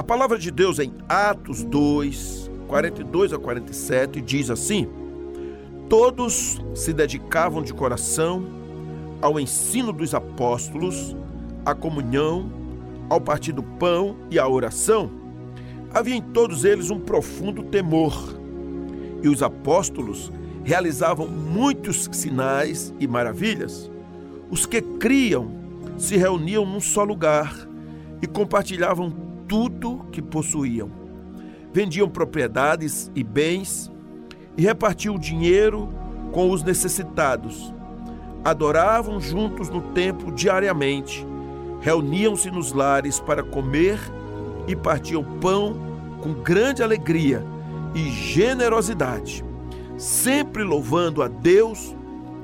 A 0.00 0.02
palavra 0.02 0.38
de 0.38 0.50
Deus 0.50 0.78
em 0.78 0.94
Atos 1.06 1.62
2, 1.62 2.50
42 2.68 3.34
a 3.34 3.38
47 3.38 4.22
diz 4.22 4.48
assim: 4.48 4.88
Todos 5.90 6.58
se 6.74 6.94
dedicavam 6.94 7.62
de 7.62 7.74
coração 7.74 8.46
ao 9.20 9.38
ensino 9.38 9.92
dos 9.92 10.14
apóstolos, 10.14 11.14
à 11.66 11.74
comunhão, 11.74 12.50
ao 13.10 13.20
partir 13.20 13.52
do 13.52 13.62
pão 13.62 14.16
e 14.30 14.38
à 14.38 14.48
oração. 14.48 15.10
Havia 15.92 16.14
em 16.14 16.22
todos 16.22 16.64
eles 16.64 16.88
um 16.88 16.98
profundo 16.98 17.62
temor. 17.64 18.14
E 19.22 19.28
os 19.28 19.42
apóstolos 19.42 20.32
realizavam 20.64 21.28
muitos 21.28 22.08
sinais 22.10 22.94
e 22.98 23.06
maravilhas. 23.06 23.90
Os 24.50 24.64
que 24.64 24.80
criam 24.80 25.50
se 25.98 26.16
reuniam 26.16 26.64
num 26.64 26.80
só 26.80 27.04
lugar 27.04 27.68
e 28.22 28.26
compartilhavam 28.26 29.28
tudo 29.50 30.06
que 30.12 30.22
possuíam. 30.22 30.88
Vendiam 31.72 32.08
propriedades 32.08 33.10
e 33.16 33.24
bens 33.24 33.90
e 34.56 34.62
repartiam 34.62 35.16
o 35.16 35.18
dinheiro 35.18 35.88
com 36.30 36.52
os 36.52 36.62
necessitados. 36.62 37.74
Adoravam 38.44 39.20
juntos 39.20 39.68
no 39.68 39.80
templo 39.92 40.30
diariamente, 40.30 41.26
reuniam-se 41.80 42.48
nos 42.48 42.72
lares 42.72 43.18
para 43.18 43.42
comer 43.42 43.98
e 44.68 44.76
partiam 44.76 45.24
pão 45.40 45.74
com 46.22 46.32
grande 46.32 46.80
alegria 46.80 47.44
e 47.92 48.08
generosidade, 48.08 49.44
sempre 49.98 50.62
louvando 50.62 51.24
a 51.24 51.26
Deus 51.28 51.96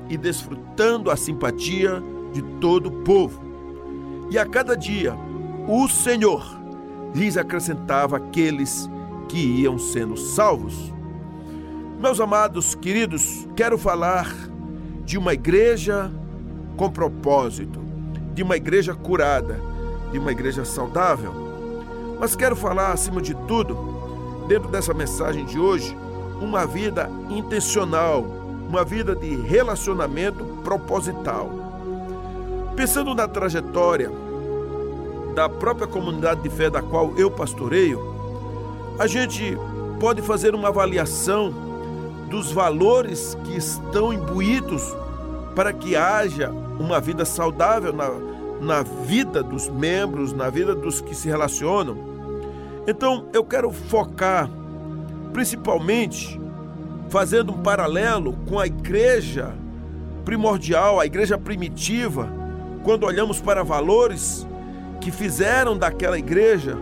e 0.09 0.17
desfrutando 0.17 1.09
a 1.09 1.15
simpatia 1.15 2.03
de 2.33 2.41
todo 2.59 2.87
o 2.87 3.03
povo. 3.03 3.41
E 4.29 4.37
a 4.37 4.45
cada 4.45 4.75
dia, 4.75 5.15
o 5.69 5.87
Senhor 5.87 6.56
lhes 7.13 7.37
acrescentava 7.37 8.17
aqueles 8.17 8.89
que 9.27 9.37
iam 9.37 9.77
sendo 9.77 10.15
salvos. 10.17 10.93
Meus 11.99 12.19
amados 12.19 12.75
queridos, 12.75 13.47
quero 13.55 13.77
falar 13.77 14.31
de 15.03 15.17
uma 15.17 15.33
igreja 15.33 16.11
com 16.75 16.89
propósito, 16.89 17.79
de 18.33 18.43
uma 18.43 18.55
igreja 18.55 18.93
curada, 18.93 19.59
de 20.11 20.19
uma 20.19 20.31
igreja 20.31 20.63
saudável. 20.63 21.33
Mas 22.19 22.35
quero 22.35 22.55
falar, 22.55 22.91
acima 22.91 23.21
de 23.21 23.33
tudo, 23.47 23.75
dentro 24.47 24.69
dessa 24.69 24.93
mensagem 24.93 25.45
de 25.45 25.59
hoje, 25.59 25.97
uma 26.41 26.65
vida 26.65 27.09
intencional, 27.29 28.23
uma 28.69 28.83
vida 28.83 29.15
de 29.15 29.35
relacionamento 29.35 30.43
proposital. 30.63 31.49
Pensando 32.75 33.15
na 33.15 33.27
trajetória 33.27 34.11
da 35.37 35.47
própria 35.47 35.85
comunidade 35.85 36.41
de 36.41 36.49
fé 36.49 36.67
da 36.67 36.81
qual 36.81 37.13
eu 37.15 37.29
pastoreio, 37.29 38.01
a 38.97 39.05
gente 39.05 39.55
pode 39.99 40.19
fazer 40.23 40.55
uma 40.55 40.69
avaliação 40.69 41.53
dos 42.27 42.51
valores 42.51 43.37
que 43.43 43.55
estão 43.55 44.11
imbuídos 44.11 44.81
para 45.55 45.71
que 45.71 45.95
haja 45.95 46.49
uma 46.79 46.99
vida 46.99 47.23
saudável 47.23 47.93
na, 47.93 48.09
na 48.59 48.81
vida 48.81 49.43
dos 49.43 49.69
membros, 49.69 50.33
na 50.33 50.49
vida 50.49 50.73
dos 50.73 51.01
que 51.01 51.13
se 51.13 51.27
relacionam. 51.27 51.95
Então 52.87 53.27
eu 53.31 53.43
quero 53.43 53.71
focar 53.71 54.49
principalmente 55.33 56.41
fazendo 57.09 57.51
um 57.51 57.61
paralelo 57.61 58.33
com 58.49 58.57
a 58.57 58.65
igreja 58.65 59.53
primordial, 60.25 60.99
a 60.99 61.05
igreja 61.05 61.37
primitiva, 61.37 62.27
quando 62.83 63.03
olhamos 63.03 63.39
para 63.39 63.63
valores 63.63 64.47
que 65.07 65.11
fizeram 65.11 65.77
daquela 65.77 66.19
igreja 66.19 66.75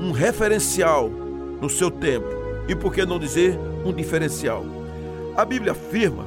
um 0.00 0.12
referencial 0.12 1.10
no 1.10 1.68
seu 1.68 1.90
tempo 1.90 2.26
e, 2.66 2.74
por 2.74 2.90
que 2.90 3.04
não 3.04 3.18
dizer, 3.18 3.54
um 3.84 3.92
diferencial. 3.92 4.64
A 5.36 5.44
Bíblia 5.44 5.72
afirma 5.72 6.24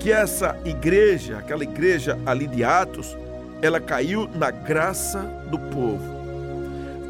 que 0.00 0.10
essa 0.10 0.58
igreja, 0.64 1.38
aquela 1.38 1.62
igreja 1.62 2.18
ali 2.26 2.48
de 2.48 2.64
Atos, 2.64 3.16
ela 3.62 3.78
caiu 3.78 4.28
na 4.34 4.50
graça 4.50 5.20
do 5.48 5.60
povo. 5.60 6.02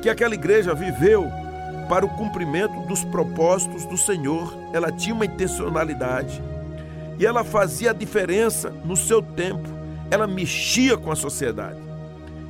Que 0.03 0.10
aquela 0.10 0.34
igreja 0.34 0.75
viveu 0.75 1.26
para 1.88 2.04
o 2.04 2.10
cumprimento 2.10 2.87
dos 2.87 3.03
propósitos 3.03 3.87
do 3.87 3.97
Senhor, 3.97 4.54
ela 4.75 4.93
tinha 4.93 5.14
uma 5.14 5.25
intencionalidade 5.25 6.43
e 7.19 7.25
ela 7.25 7.43
fazia 7.43 7.93
a 7.93 7.94
diferença 7.94 8.69
no 8.84 8.94
seu 8.94 9.22
tempo 9.22 9.70
ela 10.10 10.26
mexia 10.26 10.99
com 10.99 11.10
a 11.10 11.16
sociedade. 11.16 11.91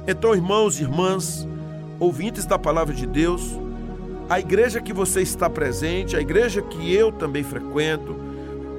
Então, 0.07 0.35
irmãos 0.35 0.81
e 0.81 0.83
irmãs, 0.83 1.47
ouvintes 2.01 2.45
da 2.45 2.59
palavra 2.59 2.93
de 2.93 3.07
Deus, 3.07 3.57
a 4.29 4.41
igreja 4.41 4.81
que 4.81 4.93
você 4.93 5.23
está 5.23 5.49
presente, 5.49 6.17
a 6.17 6.21
igreja 6.21 6.61
que 6.61 6.93
eu 6.93 7.13
também 7.13 7.45
frequento, 7.45 8.17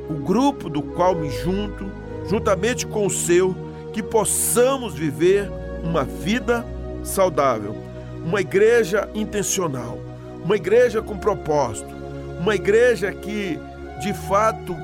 o 0.10 0.16
grupo 0.16 0.70
do 0.70 0.82
qual 0.82 1.16
me 1.16 1.30
junto, 1.30 1.90
juntamente 2.28 2.86
com 2.86 3.06
o 3.06 3.10
seu, 3.10 3.56
que 3.94 4.04
possamos 4.04 4.96
viver 4.96 5.50
uma 5.82 6.04
vida 6.04 6.66
saudável, 7.04 7.74
uma 8.26 8.42
igreja 8.42 9.08
intencional, 9.16 9.98
uma 10.44 10.58
igreja 10.58 11.02
com 11.02 11.18
propósito, 11.18 11.94
uma 12.40 12.56
igreja 12.56 13.14
que 13.14 13.58
de 14.02 14.14
fato 14.14 14.76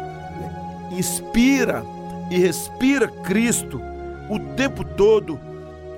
inspira 0.91 1.83
e 2.31 2.37
respira 2.37 3.09
Cristo 3.09 3.81
o 4.29 4.39
tempo 4.55 4.85
todo, 4.85 5.39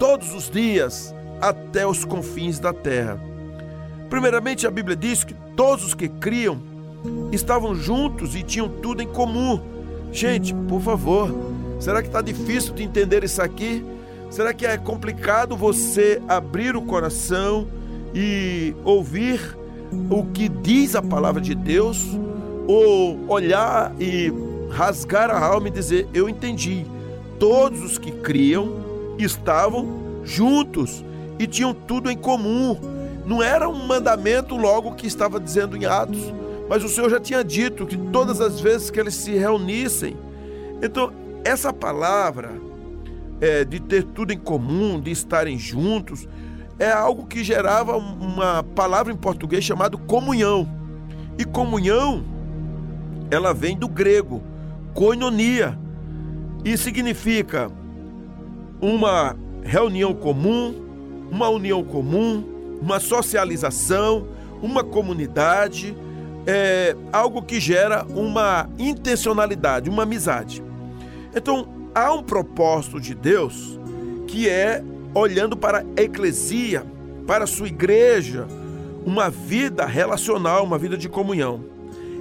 todos 0.01 0.33
os 0.33 0.49
dias, 0.49 1.13
até 1.39 1.85
os 1.85 2.03
confins 2.03 2.57
da 2.57 2.73
terra. 2.73 3.21
Primeiramente, 4.09 4.65
a 4.65 4.71
Bíblia 4.71 4.95
diz 4.95 5.23
que 5.23 5.35
todos 5.55 5.85
os 5.85 5.93
que 5.93 6.09
criam 6.09 6.59
estavam 7.31 7.75
juntos 7.75 8.35
e 8.35 8.41
tinham 8.41 8.67
tudo 8.67 9.03
em 9.03 9.07
comum. 9.07 9.61
Gente, 10.11 10.55
por 10.67 10.81
favor, 10.81 11.29
será 11.79 12.01
que 12.01 12.07
está 12.07 12.19
difícil 12.19 12.73
de 12.73 12.81
entender 12.81 13.23
isso 13.23 13.43
aqui? 13.43 13.85
Será 14.31 14.55
que 14.55 14.65
é 14.65 14.75
complicado 14.75 15.55
você 15.55 16.19
abrir 16.27 16.75
o 16.75 16.81
coração 16.81 17.67
e 18.11 18.73
ouvir 18.83 19.55
o 20.09 20.25
que 20.25 20.49
diz 20.49 20.95
a 20.95 21.03
palavra 21.03 21.39
de 21.39 21.53
Deus? 21.53 22.17
Ou 22.67 23.19
olhar 23.29 23.93
e 23.99 24.33
rasgar 24.71 25.29
a 25.29 25.39
alma 25.45 25.67
e 25.67 25.71
dizer: 25.71 26.07
Eu 26.11 26.27
entendi. 26.27 26.87
Todos 27.37 27.83
os 27.83 27.99
que 27.99 28.11
criam 28.11 28.80
estavam 29.23 30.21
juntos 30.23 31.03
e 31.39 31.47
tinham 31.47 31.73
tudo 31.73 32.09
em 32.09 32.17
comum. 32.17 32.77
Não 33.25 33.41
era 33.41 33.69
um 33.69 33.85
mandamento 33.85 34.55
logo 34.55 34.93
que 34.93 35.07
estava 35.07 35.39
dizendo 35.39 35.77
em 35.77 35.85
Atos, 35.85 36.33
mas 36.69 36.83
o 36.83 36.89
Senhor 36.89 37.09
já 37.09 37.19
tinha 37.19 37.43
dito 37.43 37.85
que 37.85 37.97
todas 37.97 38.41
as 38.41 38.59
vezes 38.59 38.89
que 38.89 38.99
eles 38.99 39.15
se 39.15 39.31
reunissem. 39.31 40.15
Então, 40.81 41.11
essa 41.43 41.71
palavra 41.73 42.51
é, 43.39 43.65
de 43.65 43.79
ter 43.79 44.03
tudo 44.03 44.31
em 44.31 44.37
comum, 44.37 44.99
de 44.99 45.11
estarem 45.11 45.57
juntos, 45.57 46.27
é 46.79 46.91
algo 46.91 47.25
que 47.25 47.43
gerava 47.43 47.97
uma 47.97 48.63
palavra 48.63 49.11
em 49.11 49.17
português 49.17 49.63
chamada 49.63 49.97
comunhão. 49.97 50.67
E 51.37 51.45
comunhão, 51.45 52.23
ela 53.29 53.53
vem 53.53 53.77
do 53.77 53.87
grego 53.87 54.41
koinonia 54.93 55.77
e 56.63 56.77
significa 56.77 57.71
uma 58.81 59.37
reunião 59.63 60.13
comum, 60.13 60.73
uma 61.31 61.47
união 61.49 61.83
comum, 61.83 62.43
uma 62.81 62.99
socialização, 62.99 64.27
uma 64.61 64.83
comunidade, 64.83 65.95
é 66.45 66.95
algo 67.13 67.41
que 67.43 67.59
gera 67.59 68.05
uma 68.09 68.67
intencionalidade, 68.79 69.89
uma 69.89 70.03
amizade. 70.03 70.63
Então, 71.35 71.67
há 71.93 72.11
um 72.11 72.23
propósito 72.23 72.99
de 72.99 73.13
Deus 73.13 73.79
que 74.27 74.49
é 74.49 74.83
olhando 75.13 75.55
para 75.55 75.79
a 75.79 76.01
eclesia, 76.01 76.83
para 77.27 77.43
a 77.43 77.47
sua 77.47 77.67
igreja, 77.67 78.47
uma 79.05 79.29
vida 79.29 79.85
relacional, 79.85 80.63
uma 80.63 80.77
vida 80.77 80.97
de 80.97 81.07
comunhão. 81.07 81.63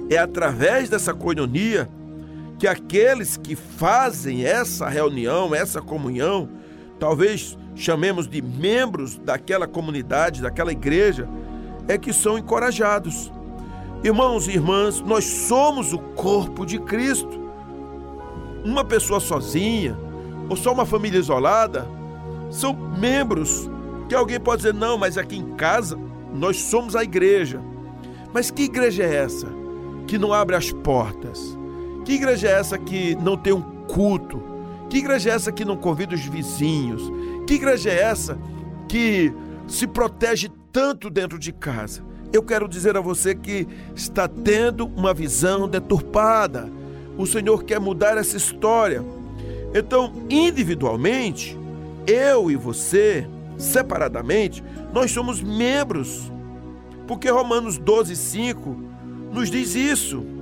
É 0.09 0.17
através 0.17 0.89
dessa 0.89 1.13
coinonia 1.13 1.89
que 2.61 2.67
aqueles 2.67 3.37
que 3.37 3.55
fazem 3.55 4.45
essa 4.45 4.87
reunião, 4.87 5.55
essa 5.55 5.81
comunhão, 5.81 6.47
talvez 6.99 7.57
chamemos 7.73 8.27
de 8.27 8.39
membros 8.39 9.17
daquela 9.17 9.67
comunidade, 9.67 10.43
daquela 10.43 10.71
igreja, 10.71 11.27
é 11.87 11.97
que 11.97 12.13
são 12.13 12.37
encorajados. 12.37 13.31
Irmãos 14.03 14.47
e 14.47 14.51
irmãs, 14.51 15.01
nós 15.01 15.25
somos 15.25 15.91
o 15.91 15.97
corpo 15.97 16.63
de 16.63 16.77
Cristo. 16.77 17.41
Uma 18.63 18.85
pessoa 18.85 19.19
sozinha 19.19 19.97
ou 20.47 20.55
só 20.55 20.71
uma 20.71 20.85
família 20.85 21.17
isolada 21.17 21.87
são 22.51 22.75
membros 22.75 23.67
que 24.07 24.13
alguém 24.13 24.39
pode 24.39 24.61
dizer, 24.61 24.75
não, 24.75 24.99
mas 24.99 25.17
aqui 25.17 25.35
em 25.35 25.55
casa 25.55 25.97
nós 26.31 26.61
somos 26.61 26.95
a 26.95 27.03
igreja. 27.03 27.59
Mas 28.31 28.51
que 28.51 28.65
igreja 28.65 29.01
é 29.01 29.15
essa 29.15 29.47
que 30.05 30.19
não 30.19 30.31
abre 30.31 30.55
as 30.55 30.71
portas? 30.71 31.59
Que 32.11 32.15
igreja 32.15 32.49
é 32.49 32.51
essa 32.51 32.77
que 32.77 33.15
não 33.15 33.37
tem 33.37 33.53
um 33.53 33.61
culto? 33.61 34.43
Que 34.89 34.97
igreja 34.97 35.29
é 35.29 35.33
essa 35.33 35.49
que 35.49 35.63
não 35.63 35.77
convida 35.77 36.13
os 36.13 36.25
vizinhos? 36.25 37.01
Que 37.47 37.53
igreja 37.53 37.89
é 37.89 38.01
essa 38.01 38.37
que 38.89 39.33
se 39.65 39.87
protege 39.87 40.51
tanto 40.73 41.09
dentro 41.09 41.39
de 41.39 41.53
casa. 41.53 42.03
Eu 42.33 42.43
quero 42.43 42.67
dizer 42.67 42.97
a 42.97 42.99
você 42.99 43.33
que 43.33 43.65
está 43.95 44.27
tendo 44.27 44.87
uma 44.87 45.13
visão 45.13 45.69
deturpada. 45.69 46.69
O 47.17 47.25
Senhor 47.25 47.63
quer 47.63 47.79
mudar 47.79 48.17
essa 48.17 48.35
história. 48.35 49.01
Então, 49.73 50.11
individualmente, 50.29 51.57
eu 52.05 52.51
e 52.51 52.57
você, 52.57 53.25
separadamente, 53.57 54.61
nós 54.91 55.11
somos 55.11 55.41
membros. 55.41 56.29
Porque 57.07 57.29
Romanos 57.29 57.77
12, 57.77 58.17
5 58.17 58.77
nos 59.31 59.49
diz 59.49 59.75
isso. 59.75 60.40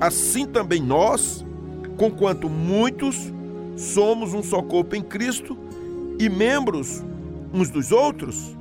Assim 0.00 0.46
também 0.46 0.80
nós, 0.80 1.44
conquanto 1.98 2.48
muitos, 2.48 3.30
somos 3.76 4.32
um 4.32 4.42
só 4.42 4.62
corpo 4.62 4.96
em 4.96 5.02
Cristo 5.02 5.58
e 6.18 6.28
membros 6.28 7.02
uns 7.52 7.68
dos 7.68 7.92
outros. 7.92 8.56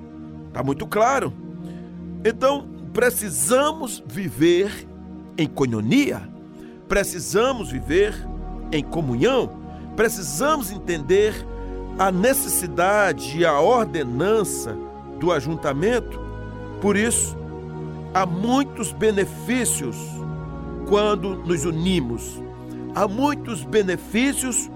Está 0.47 0.61
muito 0.61 0.85
claro. 0.85 1.31
Então, 2.25 2.67
precisamos 2.91 4.03
viver 4.05 4.87
em 5.37 5.47
coinonia, 5.47 6.27
precisamos 6.87 7.71
viver 7.71 8.13
em 8.71 8.83
comunhão, 8.83 9.49
precisamos 9.95 10.71
entender 10.71 11.33
a 11.97 12.11
necessidade 12.11 13.37
e 13.37 13.45
a 13.45 13.59
ordenança 13.59 14.75
do 15.19 15.31
ajuntamento. 15.31 16.19
Por 16.81 16.97
isso, 16.97 17.37
há 18.13 18.25
muitos 18.25 18.91
benefícios 18.91 19.95
quando 20.89 21.35
nos 21.35 21.63
unimos. 21.63 22.41
Há 22.95 23.07
muitos 23.07 23.63
benefícios 23.63 24.69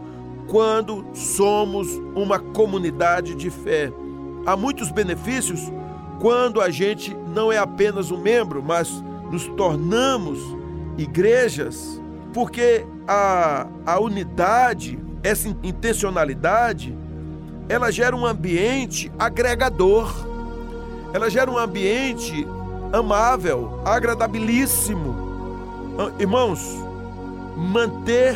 quando 0.48 1.04
somos 1.14 1.88
uma 2.16 2.38
comunidade 2.38 3.34
de 3.34 3.50
fé. 3.50 3.92
Há 4.46 4.56
muitos 4.56 4.92
benefícios 4.92 5.60
quando 6.22 6.62
a 6.62 6.70
gente 6.70 7.16
não 7.34 7.52
é 7.52 7.58
apenas 7.58 8.12
um 8.12 8.18
membro, 8.18 8.62
mas 8.62 9.04
nos 9.32 9.48
tornamos 9.48 10.40
igrejas, 10.98 12.00
porque 12.32 12.86
a, 13.08 13.66
a 13.84 14.00
unidade, 14.00 15.00
essa 15.24 15.50
intencionalidade, 15.64 16.96
ela 17.68 17.92
gera 17.92 18.16
um 18.16 18.26
ambiente 18.26 19.12
agregador, 19.18 20.14
ela 21.12 21.30
gera 21.30 21.50
um 21.50 21.58
ambiente 21.58 22.48
amável, 22.92 23.82
agradabilíssimo. 23.84 25.23
Ah, 25.98 26.12
irmãos, 26.20 26.60
manter 27.56 28.36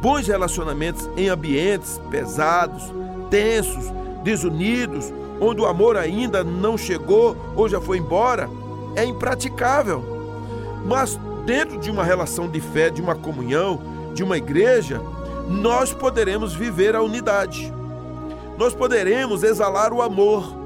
bons 0.00 0.26
relacionamentos 0.26 1.08
em 1.16 1.28
ambientes 1.28 2.00
pesados, 2.10 2.92
tensos, 3.30 3.92
desunidos, 4.22 5.12
onde 5.40 5.60
o 5.60 5.66
amor 5.66 5.96
ainda 5.96 6.42
não 6.42 6.78
chegou 6.78 7.36
ou 7.54 7.68
já 7.68 7.80
foi 7.80 7.98
embora, 7.98 8.48
é 8.96 9.04
impraticável. 9.04 10.02
Mas 10.86 11.18
dentro 11.44 11.78
de 11.78 11.90
uma 11.90 12.04
relação 12.04 12.48
de 12.48 12.60
fé, 12.60 12.90
de 12.90 13.02
uma 13.02 13.14
comunhão, 13.14 13.80
de 14.14 14.22
uma 14.22 14.36
igreja, 14.36 15.00
nós 15.48 15.92
poderemos 15.92 16.54
viver 16.54 16.96
a 16.96 17.02
unidade. 17.02 17.72
Nós 18.56 18.74
poderemos 18.74 19.42
exalar 19.42 19.92
o 19.92 20.02
amor. 20.02 20.56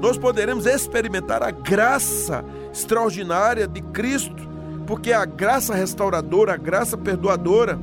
Nós 0.00 0.18
poderemos 0.18 0.66
experimentar 0.66 1.42
a 1.42 1.50
graça 1.50 2.44
extraordinária 2.72 3.66
de 3.66 3.80
Cristo, 3.80 4.51
porque 4.92 5.10
a 5.10 5.24
graça 5.24 5.74
restauradora, 5.74 6.52
a 6.52 6.56
graça 6.58 6.98
perdoadora, 6.98 7.78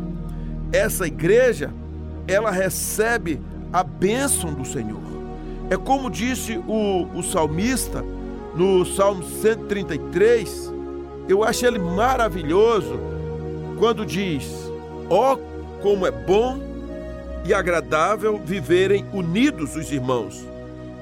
essa 0.72 1.08
igreja, 1.08 1.74
ela 2.28 2.52
recebe 2.52 3.42
a 3.74 3.84
bênção 3.84 4.54
do 4.54 4.64
Senhor. 4.64 5.02
É 5.72 5.76
como 5.76 6.12
disse 6.12 6.60
o, 6.68 7.08
o 7.16 7.24
salmista 7.24 8.06
no 8.54 8.86
Salmo 8.86 9.24
133, 9.24 10.72
eu 11.28 11.44
acho 11.44 11.66
ele 11.66 11.80
maravilhoso 11.80 13.00
quando 13.80 14.06
diz: 14.06 14.48
Ó, 15.10 15.34
oh, 15.34 15.38
como 15.82 16.06
é 16.06 16.12
bom 16.12 16.60
e 17.44 17.56
agradável 17.56 18.38
viverem 18.38 19.04
unidos 19.12 19.76
os 19.76 19.92
irmãos. 19.92 20.46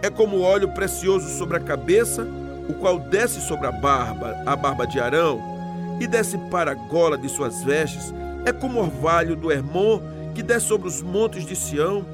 É 0.01 0.09
como 0.09 0.39
óleo 0.39 0.69
precioso 0.69 1.37
sobre 1.37 1.57
a 1.57 1.59
cabeça, 1.59 2.25
o 2.69 2.75
qual 2.75 2.97
desce 2.97 3.41
sobre 3.41 3.67
a 3.67 3.73
barba, 3.73 4.41
a 4.45 4.55
barba 4.55 4.87
de 4.87 5.01
Arão, 5.01 5.56
e 5.99 6.07
desce 6.07 6.37
para 6.49 6.71
a 6.71 6.75
gola 6.75 7.17
de 7.17 7.29
suas 7.29 7.63
vestes. 7.63 8.13
É 8.45 8.51
como 8.51 8.79
orvalho 8.79 9.35
do 9.35 9.51
Hermon 9.51 10.01
que 10.33 10.43
desce 10.43 10.67
sobre 10.67 10.87
os 10.87 11.01
montes 11.01 11.45
de 11.45 11.55
Sião. 11.55 12.05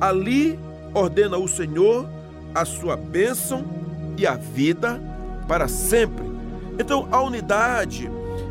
Ali 0.00 0.58
ordena 0.94 1.38
o 1.38 1.48
Senhor 1.48 2.06
a 2.54 2.64
sua 2.64 2.96
bênção 2.96 3.64
e 4.16 4.26
a 4.26 4.34
vida 4.34 5.00
para 5.46 5.68
sempre. 5.68 6.24
Então, 6.78 7.08
a 7.10 7.20
unidade, 7.20 8.10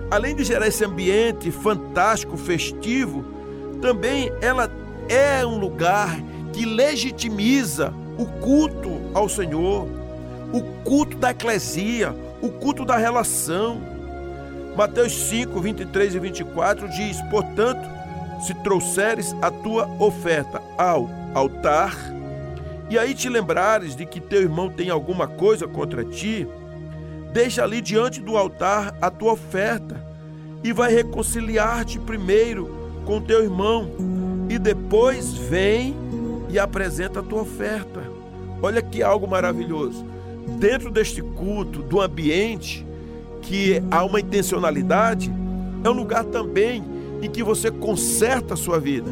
além 0.10 0.36
de 0.36 0.44
gerar 0.44 0.68
esse 0.68 0.84
ambiente 0.84 1.52
fantástico, 1.52 2.38
festivo, 2.38 3.24
também 3.82 4.32
ela 4.42 4.70
é 5.08 5.46
um 5.46 5.58
lugar 5.58 6.20
que 6.54 6.66
legitimiza 6.66 7.94
o 8.18 8.26
culto 8.26 8.90
ao 9.14 9.30
Senhor, 9.30 9.88
o 10.52 10.62
culto 10.84 11.18
da 11.18 11.32
eclesia, 11.32 12.16
o 12.42 12.50
culto 12.50 12.84
da 12.84 12.98
relação. 12.98 13.82
Mateus 14.78 15.12
5, 15.12 15.60
23 15.60 16.14
e 16.14 16.20
24 16.20 16.88
diz: 16.90 17.20
Portanto, 17.32 17.90
se 18.46 18.54
trouxeres 18.54 19.36
a 19.42 19.50
tua 19.50 19.90
oferta 19.98 20.62
ao 20.78 21.10
altar, 21.34 21.98
e 22.88 23.00
aí 23.00 23.16
te 23.16 23.28
lembrares 23.28 23.96
de 23.96 24.06
que 24.06 24.22
teu 24.22 24.40
irmão 24.40 24.70
tem 24.70 24.92
alguma 24.92 25.28
coisa 25.28 25.68
contra 25.68 26.06
ti, 26.06 26.48
deixa 27.34 27.64
ali 27.64 27.82
diante 27.82 28.22
do 28.22 28.38
altar 28.38 28.96
a 29.02 29.10
tua 29.10 29.34
oferta 29.34 30.00
e 30.64 30.72
vai 30.72 30.94
reconciliar-te 30.94 31.98
primeiro 31.98 33.02
com 33.04 33.20
teu 33.20 33.44
irmão 33.44 33.90
e 34.48 34.60
depois 34.60 35.34
vem 35.34 35.96
e 36.50 36.60
apresenta 36.60 37.22
a 37.22 37.24
tua 37.24 37.42
oferta. 37.42 38.04
Olha 38.62 38.84
que 38.84 39.02
algo 39.02 39.28
maravilhoso. 39.28 40.06
Dentro 40.60 40.92
deste 40.92 41.24
culto, 41.24 41.82
do 41.82 42.00
ambiente 42.00 42.87
que 43.48 43.82
há 43.90 44.04
uma 44.04 44.20
intencionalidade, 44.20 45.34
é 45.84 45.90
um 45.90 45.94
lugar 45.94 46.26
também 46.26 46.84
em 47.22 47.30
que 47.30 47.42
você 47.42 47.72
conserta 47.72 48.56
a 48.56 48.58
sua 48.58 48.78
vida, 48.78 49.10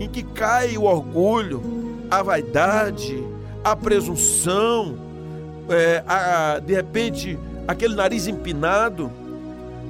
em 0.00 0.08
que 0.08 0.24
cai 0.24 0.76
o 0.76 0.82
orgulho, 0.82 1.62
a 2.10 2.20
vaidade, 2.20 3.22
a 3.62 3.76
presunção, 3.76 4.98
é, 5.68 6.02
a, 6.06 6.58
de 6.58 6.74
repente 6.74 7.38
aquele 7.66 7.94
nariz 7.94 8.26
empinado, 8.26 9.10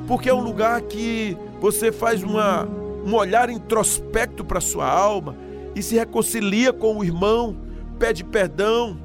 porque 0.06 0.28
é 0.28 0.34
um 0.34 0.42
lugar 0.42 0.82
que 0.82 1.36
você 1.58 1.90
faz 1.90 2.22
uma, 2.22 2.68
um 3.04 3.14
olhar 3.14 3.48
introspecto 3.48 4.44
para 4.44 4.60
sua 4.60 4.86
alma 4.86 5.34
e 5.74 5.82
se 5.82 5.94
reconcilia 5.94 6.70
com 6.70 6.98
o 6.98 7.04
irmão, 7.04 7.56
pede 7.98 8.22
perdão, 8.22 8.98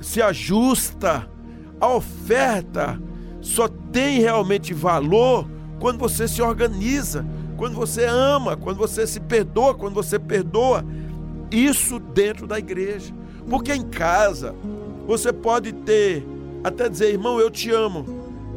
se 0.00 0.20
ajusta. 0.20 1.28
A 1.80 1.88
oferta 1.88 3.00
só 3.44 3.68
tem 3.92 4.20
realmente 4.20 4.72
valor 4.72 5.46
quando 5.78 5.98
você 5.98 6.26
se 6.26 6.40
organiza, 6.40 7.26
quando 7.58 7.74
você 7.74 8.06
ama, 8.06 8.56
quando 8.56 8.78
você 8.78 9.06
se 9.06 9.20
perdoa, 9.20 9.74
quando 9.74 9.92
você 9.92 10.18
perdoa. 10.18 10.82
Isso 11.50 11.98
dentro 11.98 12.46
da 12.46 12.58
igreja. 12.58 13.12
Porque 13.48 13.70
em 13.74 13.82
casa 13.82 14.54
você 15.06 15.30
pode 15.30 15.74
ter, 15.74 16.26
até 16.64 16.88
dizer, 16.88 17.10
irmão, 17.10 17.38
eu 17.38 17.50
te 17.50 17.70
amo. 17.70 18.06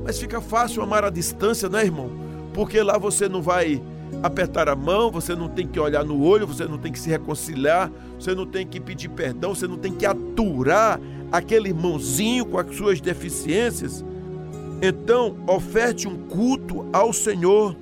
Mas 0.05 0.17
fica 0.17 0.39
fácil 0.39 0.81
amar 0.81 1.03
à 1.03 1.09
distância, 1.09 1.67
né, 1.67 1.83
irmão? 1.83 2.09
Porque 2.53 2.81
lá 2.81 2.97
você 2.97 3.27
não 3.27 3.41
vai 3.41 3.83
apertar 4.23 4.69
a 4.69 4.75
mão, 4.75 5.11
você 5.11 5.35
não 5.35 5.49
tem 5.49 5.67
que 5.67 5.77
olhar 5.77 6.05
no 6.05 6.23
olho, 6.23 6.47
você 6.47 6.63
não 6.63 6.77
tem 6.77 6.93
que 6.93 6.99
se 6.99 7.09
reconciliar, 7.09 7.91
você 8.17 8.33
não 8.33 8.45
tem 8.45 8.65
que 8.65 8.79
pedir 8.79 9.09
perdão, 9.09 9.53
você 9.53 9.67
não 9.67 9.77
tem 9.77 9.91
que 9.91 10.05
aturar 10.05 10.97
aquele 11.29 11.67
irmãozinho 11.67 12.45
com 12.45 12.57
as 12.57 12.73
suas 12.73 13.01
deficiências. 13.01 14.05
Então, 14.81 15.37
oferte 15.47 16.07
um 16.07 16.27
culto 16.27 16.85
ao 16.93 17.11
Senhor. 17.11 17.75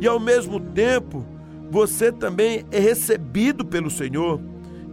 E 0.00 0.06
ao 0.06 0.18
mesmo 0.18 0.58
tempo 0.60 1.24
você 1.70 2.10
também 2.10 2.64
é 2.70 2.78
recebido 2.78 3.64
pelo 3.64 3.90
Senhor 3.90 4.40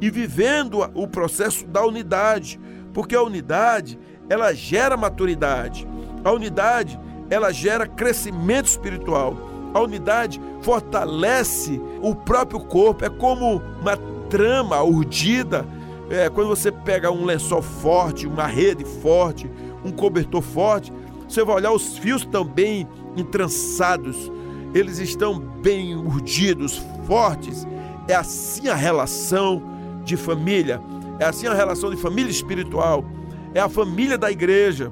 e 0.02 0.10
vivendo 0.10 0.80
o 0.94 1.08
processo 1.08 1.66
da 1.66 1.86
unidade, 1.86 2.60
porque 2.94 3.16
a 3.16 3.24
unidade 3.24 3.98
ela 4.30 4.54
gera 4.54 4.98
maturidade, 4.98 5.88
a 6.24 6.32
unidade 6.32 7.00
ela 7.30 7.52
gera 7.52 7.88
crescimento 7.88 8.66
espiritual, 8.66 9.38
a 9.74 9.80
unidade 9.80 10.42
fortalece 10.62 11.82
o 12.02 12.14
próprio 12.16 12.60
corpo, 12.60 13.06
é 13.06 13.10
como 13.10 13.62
uma 13.82 13.98
trama 14.30 14.82
urdida. 14.84 15.66
É, 16.10 16.30
quando 16.30 16.48
você 16.50 16.72
pega 16.72 17.12
um 17.12 17.26
lençol 17.26 17.62
forte, 17.62 18.28
uma 18.28 18.46
rede 18.46 18.86
forte, 18.86 19.50
um 19.84 19.92
cobertor 19.92 20.42
forte, 20.42 20.94
você 21.28 21.44
vai 21.44 21.56
olhar 21.56 21.72
os 21.72 21.98
fios 21.98 22.26
também 22.26 22.88
entrançados, 23.16 24.32
eles 24.74 25.00
estão 25.00 25.40
bem 25.40 25.96
urdidos, 25.96 26.82
fortes. 27.08 27.66
É 28.08 28.16
assim 28.16 28.68
a 28.68 28.76
relação 28.76 29.62
de 30.04 30.18
família. 30.18 30.82
É 31.20 31.26
assim 31.26 31.48
a 31.48 31.54
relação 31.54 31.90
de 31.90 31.98
família 31.98 32.30
espiritual. 32.30 33.06
É 33.54 33.60
a 33.60 33.70
família 33.70 34.18
da 34.18 34.30
igreja. 34.30 34.92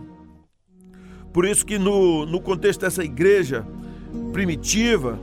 Por 1.33 1.45
isso 1.45 1.65
que 1.65 1.77
no, 1.77 2.25
no 2.25 2.39
contexto 2.39 2.81
dessa 2.81 3.03
igreja 3.03 3.67
primitiva, 4.31 5.19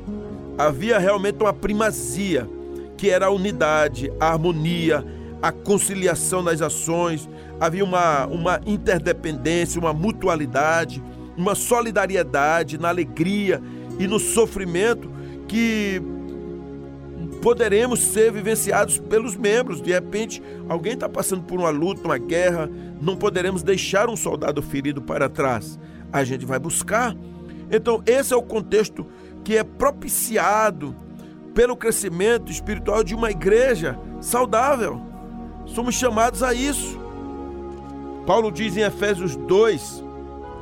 havia 0.58 0.98
realmente 0.98 1.40
uma 1.40 1.52
primazia, 1.52 2.48
que 2.96 3.08
era 3.08 3.26
a 3.26 3.30
unidade, 3.30 4.12
a 4.20 4.28
harmonia, 4.32 5.04
a 5.42 5.50
conciliação 5.50 6.42
nas 6.42 6.60
ações, 6.60 7.28
havia 7.58 7.84
uma, 7.84 8.26
uma 8.26 8.60
interdependência, 8.66 9.80
uma 9.80 9.92
mutualidade, 9.92 11.02
uma 11.36 11.54
solidariedade 11.54 12.78
na 12.78 12.88
alegria 12.88 13.62
e 13.98 14.06
no 14.06 14.18
sofrimento 14.18 15.10
que 15.48 16.02
poderemos 17.42 18.00
ser 18.00 18.32
vivenciados 18.32 18.98
pelos 18.98 19.36
membros. 19.36 19.80
De 19.80 19.90
repente, 19.90 20.42
alguém 20.68 20.92
está 20.92 21.08
passando 21.08 21.42
por 21.42 21.58
uma 21.58 21.70
luta, 21.70 22.02
uma 22.04 22.18
guerra, 22.18 22.68
não 23.00 23.16
poderemos 23.16 23.62
deixar 23.62 24.08
um 24.08 24.16
soldado 24.16 24.62
ferido 24.62 25.00
para 25.00 25.28
trás. 25.28 25.78
A 26.12 26.22
gente 26.22 26.44
vai 26.44 26.58
buscar. 26.58 27.16
Então, 27.70 28.02
esse 28.06 28.32
é 28.32 28.36
o 28.36 28.42
contexto 28.42 29.06
que 29.42 29.56
é 29.56 29.64
propiciado 29.64 30.94
pelo 31.54 31.76
crescimento 31.76 32.50
espiritual 32.50 33.02
de 33.02 33.14
uma 33.14 33.30
igreja 33.30 33.98
saudável. 34.20 35.09
Somos 35.74 35.94
chamados 35.94 36.42
a 36.42 36.52
isso. 36.52 36.98
Paulo 38.26 38.50
diz 38.50 38.76
em 38.76 38.82
Efésios 38.82 39.36
2, 39.36 40.04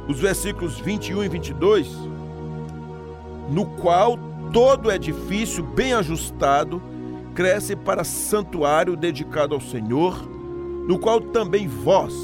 os 0.09 0.21
versículos 0.21 0.79
21 0.79 1.25
e 1.25 1.29
22, 1.29 1.89
no 3.51 3.67
qual 3.67 4.19
todo 4.53 4.91
edifício 4.91 5.63
bem 5.63 5.93
ajustado 5.93 6.81
cresce 7.35 7.77
para 7.77 8.05
santuário 8.05 8.97
dedicado 8.97 9.55
ao 9.55 9.61
Senhor, 9.61 10.29
no 10.87 10.99
qual 10.99 11.21
também 11.21 11.67
vós, 11.67 12.15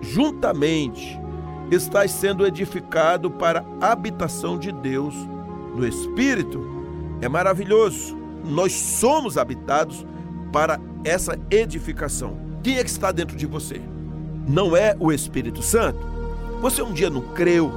juntamente, 0.00 1.18
estáis 1.70 2.10
sendo 2.12 2.46
edificado 2.46 3.30
para 3.30 3.64
habitação 3.80 4.58
de 4.58 4.70
Deus 4.72 5.14
no 5.74 5.86
Espírito. 5.86 6.60
É 7.20 7.28
maravilhoso. 7.28 8.16
Nós 8.44 8.72
somos 8.72 9.38
habitados 9.38 10.04
para 10.52 10.78
essa 11.04 11.38
edificação. 11.50 12.36
Quem 12.62 12.78
é 12.78 12.84
que 12.84 12.90
está 12.90 13.10
dentro 13.10 13.36
de 13.36 13.46
você? 13.46 13.80
Não 14.46 14.76
é 14.76 14.94
o 15.00 15.10
Espírito 15.10 15.62
Santo? 15.62 15.98
Você 16.60 16.82
um 16.82 16.92
dia 16.92 17.10
não 17.10 17.22
creu? 17.22 17.72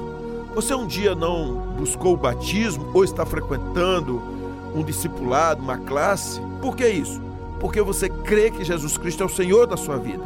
Você 0.54 0.74
um 0.74 0.86
dia 0.86 1.14
não 1.14 1.74
buscou 1.76 2.14
o 2.14 2.16
batismo 2.16 2.90
ou 2.94 3.02
está 3.02 3.26
frequentando 3.26 4.22
um 4.74 4.84
discipulado, 4.84 5.62
uma 5.62 5.78
classe? 5.78 6.40
Por 6.60 6.76
que 6.76 6.86
isso? 6.86 7.20
Porque 7.58 7.80
você 7.82 8.08
crê 8.08 8.50
que 8.50 8.64
Jesus 8.64 8.96
Cristo 8.96 9.22
é 9.22 9.26
o 9.26 9.30
Senhor 9.30 9.66
da 9.66 9.76
sua 9.76 9.96
vida. 9.96 10.22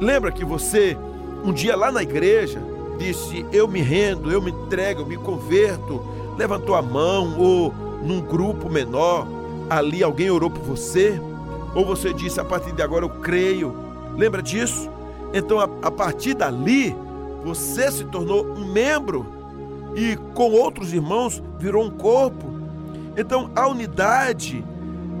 Lembra 0.00 0.32
que 0.32 0.44
você 0.44 0.96
um 1.44 1.52
dia 1.52 1.76
lá 1.76 1.90
na 1.90 2.02
igreja 2.02 2.60
disse: 2.98 3.46
Eu 3.52 3.68
me 3.68 3.80
rendo, 3.80 4.30
eu 4.30 4.42
me 4.42 4.50
entrego, 4.50 5.02
eu 5.02 5.06
me 5.06 5.16
converto, 5.16 6.02
levantou 6.36 6.74
a 6.74 6.82
mão 6.82 7.38
ou 7.38 7.72
num 8.02 8.20
grupo 8.20 8.68
menor, 8.68 9.26
ali 9.70 10.02
alguém 10.02 10.30
orou 10.30 10.50
por 10.50 10.62
você, 10.62 11.20
ou 11.74 11.84
você 11.84 12.12
disse 12.12 12.40
a 12.40 12.44
partir 12.44 12.72
de 12.72 12.82
agora 12.82 13.04
eu 13.04 13.10
creio. 13.10 13.74
Lembra 14.16 14.42
disso? 14.42 14.90
Então 15.32 15.60
a, 15.60 15.68
a 15.82 15.90
partir 15.90 16.34
dali 16.34 16.94
você 17.44 17.90
se 17.90 18.04
tornou 18.04 18.46
um 18.46 18.72
membro 18.72 19.26
e 19.94 20.16
com 20.34 20.50
outros 20.50 20.92
irmãos 20.92 21.42
virou 21.58 21.84
um 21.84 21.90
corpo. 21.90 22.46
Então 23.16 23.50
a 23.54 23.66
unidade 23.68 24.64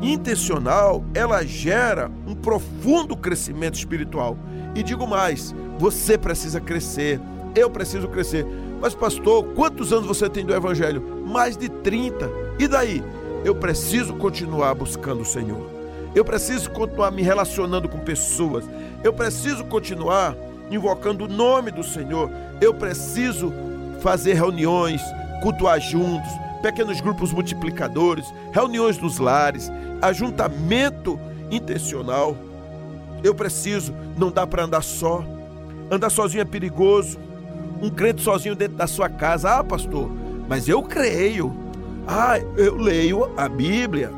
intencional, 0.02 1.04
ela 1.14 1.44
gera 1.44 2.10
um 2.26 2.34
profundo 2.34 3.16
crescimento 3.16 3.74
espiritual. 3.74 4.36
E 4.74 4.82
digo 4.82 5.06
mais, 5.06 5.54
você 5.78 6.16
precisa 6.16 6.60
crescer, 6.60 7.20
eu 7.54 7.68
preciso 7.68 8.08
crescer. 8.08 8.46
Mas, 8.80 8.94
pastor, 8.94 9.44
quantos 9.54 9.92
anos 9.92 10.06
você 10.06 10.28
tem 10.28 10.44
do 10.44 10.54
Evangelho? 10.54 11.02
Mais 11.26 11.56
de 11.56 11.68
30. 11.68 12.30
E 12.58 12.68
daí? 12.68 13.02
Eu 13.44 13.54
preciso 13.54 14.14
continuar 14.14 14.74
buscando 14.74 15.22
o 15.22 15.24
Senhor. 15.24 15.77
Eu 16.14 16.24
preciso 16.24 16.70
continuar 16.70 17.10
me 17.10 17.22
relacionando 17.22 17.88
com 17.88 17.98
pessoas. 17.98 18.64
Eu 19.02 19.12
preciso 19.12 19.64
continuar 19.64 20.34
invocando 20.70 21.24
o 21.24 21.28
nome 21.28 21.70
do 21.70 21.82
Senhor. 21.82 22.30
Eu 22.60 22.74
preciso 22.74 23.52
fazer 24.00 24.34
reuniões, 24.34 25.00
cultuar 25.42 25.80
juntos, 25.80 26.30
pequenos 26.62 27.00
grupos 27.00 27.32
multiplicadores, 27.32 28.26
reuniões 28.52 28.98
nos 28.98 29.18
lares, 29.18 29.70
ajuntamento 30.02 31.18
intencional. 31.50 32.36
Eu 33.22 33.34
preciso, 33.34 33.94
não 34.16 34.30
dá 34.30 34.46
para 34.46 34.64
andar 34.64 34.82
só. 34.82 35.24
Andar 35.90 36.10
sozinho 36.10 36.42
é 36.42 36.44
perigoso 36.44 37.18
um 37.80 37.90
crente 37.90 38.22
sozinho 38.22 38.54
dentro 38.54 38.76
da 38.76 38.86
sua 38.86 39.08
casa. 39.08 39.58
Ah, 39.58 39.64
pastor, 39.64 40.10
mas 40.48 40.68
eu 40.68 40.82
creio. 40.82 41.54
Ah, 42.06 42.38
eu 42.56 42.76
leio 42.76 43.32
a 43.36 43.48
Bíblia. 43.48 44.10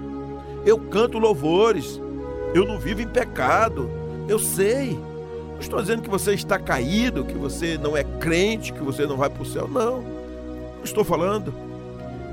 Eu 0.65 0.79
canto 0.79 1.19
louvores. 1.19 2.01
Eu 2.55 2.67
não 2.67 2.79
vivo 2.79 3.01
em 3.01 3.09
pecado. 3.09 3.91
Eu 4.29 4.39
sei. 4.39 4.99
Não 5.53 5.61
estou 5.61 5.81
dizendo 5.81 6.03
que 6.03 6.11
você 6.11 6.33
está 6.33 6.59
caído, 6.59 7.25
que 7.25 7.35
você 7.35 7.79
não 7.79 7.97
é 7.97 8.05
crente, 8.05 8.73
que 8.73 8.83
você 8.83 9.07
não 9.07 9.17
vai 9.17 9.29
para 9.29 9.43
o 9.43 9.47
céu. 9.47 9.69
Não. 9.69 10.03
Não 10.03 10.85
estou 10.85 11.05
falando. 11.05 11.53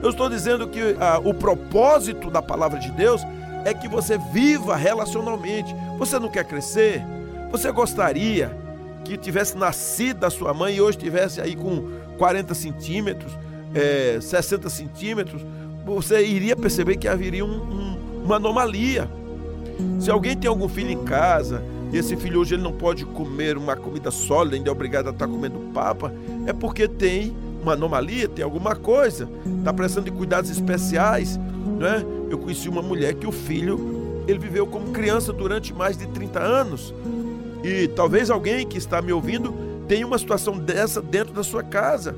Eu 0.01 0.09
estou 0.09 0.29
dizendo 0.29 0.67
que 0.67 0.95
ah, 0.99 1.19
o 1.23 1.33
propósito 1.33 2.29
da 2.29 2.41
palavra 2.41 2.79
de 2.79 2.91
Deus 2.91 3.21
é 3.65 3.73
que 3.73 3.87
você 3.87 4.17
viva 4.31 4.75
relacionalmente. 4.75 5.73
Você 5.97 6.19
não 6.19 6.29
quer 6.29 6.45
crescer? 6.45 7.03
Você 7.51 7.71
gostaria 7.71 8.55
que 9.03 9.17
tivesse 9.17 9.57
nascido 9.57 10.19
da 10.19 10.29
sua 10.29 10.53
mãe 10.53 10.75
e 10.75 10.81
hoje 10.81 10.97
tivesse 10.97 11.39
aí 11.41 11.55
com 11.55 11.89
40 12.17 12.53
centímetros, 12.53 13.31
é, 13.73 14.19
60 14.19 14.69
centímetros, 14.69 15.45
você 15.85 16.25
iria 16.25 16.55
perceber 16.55 16.97
que 16.97 17.07
haveria 17.07 17.45
um, 17.45 17.49
um, 17.49 17.97
uma 18.27 18.35
anomalia. 18.35 19.09
Se 19.99 20.11
alguém 20.11 20.35
tem 20.35 20.49
algum 20.49 20.67
filho 20.67 20.91
em 20.91 21.03
casa 21.05 21.63
e 21.93 21.97
esse 21.97 22.17
filho 22.17 22.41
hoje 22.41 22.55
ele 22.55 22.61
não 22.61 22.73
pode 22.73 23.05
comer 23.05 23.57
uma 23.57 23.75
comida 23.75 24.11
sólida, 24.11 24.57
ainda 24.57 24.69
é 24.69 24.71
obrigado 24.71 25.07
a 25.07 25.11
estar 25.11 25.27
comendo 25.27 25.57
papa, 25.73 26.13
é 26.45 26.51
porque 26.51 26.89
tem 26.89 27.33
uma 27.61 27.71
anomalia, 27.73 28.27
tem 28.27 28.43
alguma 28.43 28.75
coisa, 28.75 29.29
está 29.59 29.71
precisando 29.71 30.05
de 30.05 30.11
cuidados 30.11 30.49
especiais. 30.49 31.37
Né? 31.79 32.05
Eu 32.29 32.37
conheci 32.37 32.67
uma 32.67 32.81
mulher 32.81 33.13
que 33.13 33.25
o 33.25 33.31
filho 33.31 34.23
ele 34.27 34.39
viveu 34.39 34.67
como 34.67 34.91
criança 34.91 35.31
durante 35.31 35.73
mais 35.73 35.95
de 35.97 36.05
30 36.07 36.37
anos 36.37 36.93
e 37.63 37.87
talvez 37.87 38.29
alguém 38.29 38.67
que 38.67 38.77
está 38.77 39.01
me 39.01 39.13
ouvindo 39.13 39.53
tenha 39.87 40.05
uma 40.05 40.17
situação 40.17 40.57
dessa 40.57 41.01
dentro 41.01 41.33
da 41.33 41.43
sua 41.43 41.63
casa. 41.63 42.13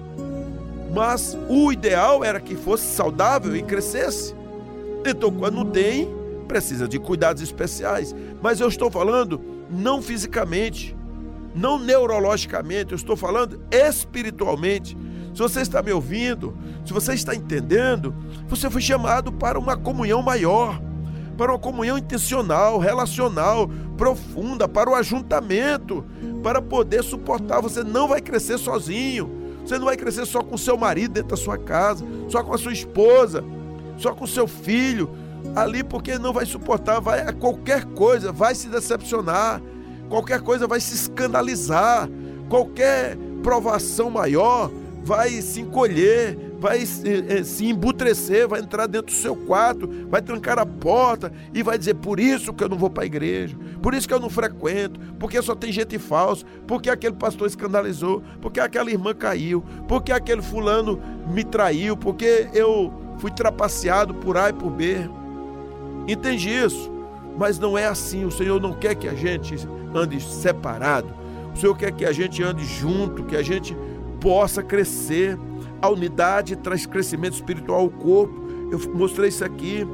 Mas 0.92 1.38
o 1.48 1.72
ideal 1.72 2.24
era 2.24 2.40
que 2.40 2.56
fosse 2.56 2.96
saudável 2.96 3.56
e 3.56 3.62
crescesse. 3.62 4.39
Então, 5.06 5.32
quando 5.32 5.66
tem, 5.66 6.10
precisa 6.48 6.88
de 6.88 7.00
cuidados 7.00 7.42
especiais. 7.42 8.16
Mas 8.42 8.60
eu 8.60 8.68
estou 8.68 8.90
falando 8.90 9.42
não 9.70 10.02
fisicamente, 10.02 10.96
não 11.56 11.80
neurologicamente, 11.80 12.92
eu 12.92 12.98
estou 12.98 13.16
falando 13.16 13.62
espiritualmente. 13.72 14.98
Se 15.34 15.40
você 15.42 15.62
está 15.62 15.82
me 15.82 15.92
ouvindo, 15.92 16.58
se 16.86 16.92
você 16.92 17.14
está 17.14 17.36
entendendo, 17.36 18.14
você 18.48 18.70
foi 18.70 18.82
chamado 18.82 19.32
para 19.32 19.60
uma 19.60 19.78
comunhão 19.78 20.22
maior 20.22 20.82
para 21.40 21.54
uma 21.54 21.58
comunhão 21.58 21.98
intencional, 21.98 22.80
relacional, 22.80 23.70
profunda, 23.96 24.68
para 24.68 24.90
o 24.90 24.94
ajuntamento, 24.94 26.04
para 26.44 26.62
poder 26.62 27.02
suportar. 27.02 27.62
Você 27.62 27.82
não 27.82 28.10
vai 28.10 28.20
crescer 28.20 28.58
sozinho. 28.58 29.40
Você 29.66 29.78
não 29.78 29.86
vai 29.86 29.96
crescer 29.96 30.26
só 30.26 30.44
com 30.44 30.58
seu 30.58 30.78
marido 30.78 31.14
dentro 31.14 31.30
da 31.30 31.38
sua 31.38 31.58
casa, 31.58 32.06
só 32.28 32.44
com 32.44 32.54
a 32.54 32.58
sua 32.58 32.74
esposa, 32.74 33.42
só 34.00 34.14
com 34.14 34.26
seu 34.26 34.48
filho 34.48 35.10
ali, 35.56 35.84
porque 35.84 36.18
não 36.18 36.34
vai 36.34 36.46
suportar, 36.46 37.00
vai 37.00 37.22
a 37.22 37.34
qualquer 37.34 37.86
coisa, 37.86 38.32
vai 38.32 38.56
se 38.56 38.68
decepcionar, 38.70 39.62
qualquer 40.10 40.42
coisa 40.42 40.66
vai 40.66 40.80
se 40.80 40.96
escandalizar, 40.96 42.10
qualquer 42.50 43.18
provação 43.44 44.10
maior 44.10 44.72
vai 45.04 45.42
se 45.42 45.62
encolher, 45.62 46.38
vai 46.60 46.86
se, 46.86 47.44
se 47.44 47.66
embutrecer, 47.66 48.48
vai 48.48 48.60
entrar 48.60 48.86
dentro 48.86 49.08
do 49.08 49.20
seu 49.20 49.36
quarto, 49.36 49.90
vai 50.10 50.22
trancar 50.22 50.60
a 50.60 50.66
porta 50.66 51.32
e 51.54 51.64
vai 51.64 51.78
dizer: 51.78 51.96
por 51.96 52.20
isso 52.20 52.54
que 52.54 52.64
eu 52.64 52.70
não 52.70 52.78
vou 52.78 52.90
para 52.90 53.04
a 53.04 53.06
igreja, 53.06 53.58
por 53.82 53.94
isso 53.94 54.08
que 54.08 54.14
eu 54.14 54.20
não 54.20 54.30
frequento, 54.30 55.00
porque 55.18 55.42
só 55.42 55.56
tem 55.56 55.72
gente 55.72 55.98
falsa, 55.98 56.46
porque 56.68 56.90
aquele 56.90 57.16
pastor 57.16 57.48
escandalizou, 57.48 58.22
porque 58.42 58.60
aquela 58.60 58.92
irmã 58.92 59.14
caiu, 59.14 59.64
porque 59.88 60.12
aquele 60.12 60.42
fulano 60.42 61.02
me 61.28 61.44
traiu, 61.44 61.96
porque 61.96 62.50
eu 62.54 63.09
fui 63.20 63.30
trapaceado 63.30 64.14
por 64.16 64.38
A 64.38 64.50
e 64.50 64.54
por 64.54 64.72
B. 64.72 65.10
Entende 66.08 66.50
isso? 66.50 66.92
Mas 67.38 67.60
não 67.60 67.78
é 67.78 67.86
assim. 67.86 68.26
O 68.26 68.32
Senhor 68.32 68.60
não 68.60 68.74
quer 68.74 68.96
que 68.96 69.08
a 69.08 69.14
gente 69.14 69.56
ande 69.94 70.20
separado. 70.20 71.14
O 71.54 71.58
Senhor 71.58 71.76
quer 71.78 71.92
que 71.92 72.06
a 72.06 72.12
gente 72.12 72.42
ande 72.42 72.66
junto, 72.66 73.24
que 73.24 73.36
a 73.36 73.44
gente 73.44 73.78
possa 74.20 74.64
crescer. 74.64 75.38
A 75.82 75.90
unidade 75.90 76.56
traz 76.56 76.86
crescimento 76.86 77.34
espiritual 77.34 77.82
ao 77.82 77.90
corpo. 77.90 78.42
Eu 78.72 78.80
mostrei 78.96 79.30
isso 79.30 79.46
aqui. 79.46 79.86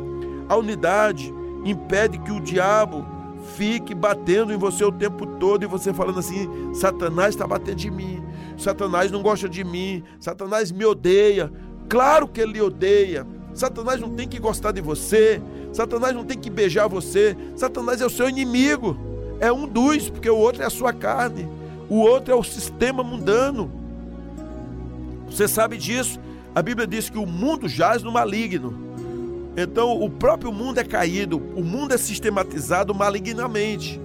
A 0.47 0.55
unidade 0.55 1.33
impede 1.65 2.19
que 2.19 2.31
o 2.31 2.39
diabo 2.39 3.05
fique 3.53 3.93
batendo 3.93 4.51
em 4.51 4.57
você 4.57 4.83
o 4.83 4.91
tempo 4.91 5.25
todo 5.25 5.63
e 5.63 5.67
você 5.67 5.93
falando 5.93 6.19
assim: 6.19 6.73
Satanás 6.73 7.29
está 7.29 7.47
batendo 7.47 7.81
em 7.81 7.91
mim, 7.91 8.23
Satanás 8.57 9.11
não 9.11 9.21
gosta 9.21 9.47
de 9.47 9.63
mim, 9.63 10.03
Satanás 10.19 10.71
me 10.71 10.85
odeia. 10.85 11.51
Claro 11.89 12.27
que 12.27 12.41
ele 12.41 12.61
odeia. 12.61 13.25
Satanás 13.53 13.99
não 14.01 14.09
tem 14.09 14.27
que 14.27 14.39
gostar 14.39 14.71
de 14.71 14.81
você, 14.81 15.41
Satanás 15.71 16.13
não 16.13 16.25
tem 16.25 16.37
que 16.37 16.49
beijar 16.49 16.87
você, 16.87 17.37
Satanás 17.55 18.01
é 18.01 18.05
o 18.05 18.09
seu 18.09 18.27
inimigo. 18.27 18.97
É 19.39 19.51
um 19.51 19.67
dos, 19.67 20.09
porque 20.09 20.29
o 20.29 20.37
outro 20.37 20.61
é 20.61 20.65
a 20.65 20.69
sua 20.69 20.93
carne, 20.93 21.47
o 21.89 21.97
outro 21.99 22.33
é 22.33 22.35
o 22.35 22.43
sistema 22.43 23.03
mundano. 23.03 23.71
Você 25.29 25.47
sabe 25.47 25.77
disso? 25.77 26.19
A 26.53 26.61
Bíblia 26.61 26.87
diz 26.87 27.09
que 27.09 27.17
o 27.17 27.25
mundo 27.25 27.67
jaz 27.67 28.03
no 28.03 28.11
maligno. 28.11 28.73
Então, 29.57 30.01
o 30.01 30.09
próprio 30.09 30.51
mundo 30.51 30.79
é 30.79 30.83
caído, 30.83 31.41
o 31.55 31.63
mundo 31.63 31.93
é 31.93 31.97
sistematizado 31.97 32.93
malignamente. 32.93 33.99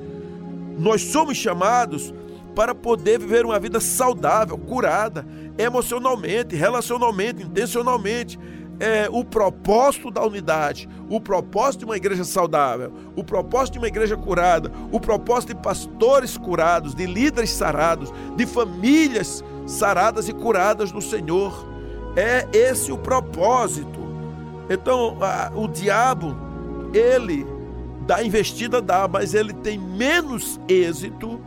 Nós 0.79 1.03
somos 1.03 1.37
chamados 1.37 2.15
para 2.55 2.75
poder 2.75 3.19
viver 3.19 3.45
uma 3.45 3.59
vida 3.59 3.81
saudável, 3.81 4.59
curada, 4.59 5.27
emocionalmente, 5.57 6.57
relacionalmente, 6.57 7.43
intencionalmente. 7.43 8.39
É, 8.79 9.09
o 9.11 9.23
propósito 9.23 10.11
da 10.11 10.25
unidade, 10.25 10.89
o 11.11 11.21
propósito 11.21 11.81
de 11.81 11.85
uma 11.85 11.99
igreja 11.99 12.25
saudável, 12.25 12.91
o 13.15 13.23
propósito 13.23 13.75
de 13.75 13.79
uma 13.79 13.89
igreja 13.89 14.17
curada, 14.17 14.73
o 14.91 14.99
propósito 14.99 15.55
de 15.55 15.61
pastores 15.61 16.39
curados, 16.39 16.95
de 16.95 17.05
líderes 17.05 17.51
sarados, 17.51 18.11
de 18.37 18.47
famílias 18.47 19.45
saradas 19.67 20.31
e 20.31 20.33
curadas 20.33 20.93
no 20.93 21.03
Senhor. 21.03 21.69
É 22.17 22.49
esse 22.57 22.91
o 22.91 22.97
propósito. 22.97 24.01
Então, 24.71 25.19
a, 25.21 25.53
o 25.55 25.69
diabo, 25.69 26.35
ele 26.95 27.47
dá 28.07 28.25
investida, 28.25 28.81
dá, 28.81 29.07
mas 29.07 29.35
ele 29.35 29.53
tem 29.53 29.79
menos 29.79 30.59
êxito 30.67 31.39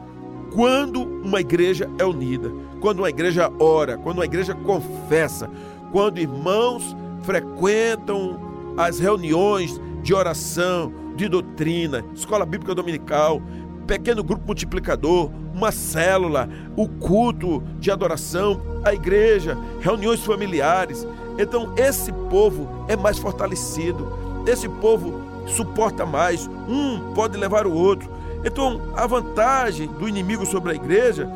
quando 0.54 1.02
uma 1.02 1.42
igreja 1.42 1.90
é 1.98 2.06
unida, 2.06 2.52
quando 2.80 3.00
uma 3.00 3.10
igreja 3.10 3.52
ora, 3.60 3.98
quando 3.98 4.18
uma 4.18 4.26
igreja 4.26 4.54
confessa, 4.54 5.50
quando 5.92 6.20
irmãos 6.20 6.96
frequentam 7.24 8.40
as 8.78 9.00
reuniões 9.00 9.82
de 10.04 10.14
oração, 10.14 10.94
de 11.16 11.28
doutrina, 11.28 12.06
escola 12.14 12.46
bíblica 12.46 12.76
dominical, 12.76 13.42
pequeno 13.88 14.24
grupo 14.24 14.46
multiplicador, 14.46 15.32
uma 15.54 15.72
célula, 15.72 16.48
o 16.76 16.88
culto 16.88 17.64
de 17.80 17.90
adoração, 17.90 18.62
a 18.84 18.94
igreja, 18.94 19.58
reuniões 19.82 20.24
familiares. 20.24 21.08
Então, 21.38 21.74
esse 21.76 22.12
povo 22.30 22.68
é 22.88 22.96
mais 22.96 23.18
fortalecido, 23.18 24.12
esse 24.48 24.68
povo 24.70 25.22
suporta 25.48 26.06
mais, 26.06 26.50
um 26.68 27.14
pode 27.14 27.38
levar 27.38 27.66
o 27.66 27.74
outro. 27.74 28.10
Então, 28.44 28.82
a 28.96 29.08
vantagem 29.08 29.88
do 29.88 30.08
inimigo 30.08 30.46
sobre 30.46 30.72
a 30.72 30.76
igreja, 30.76 31.30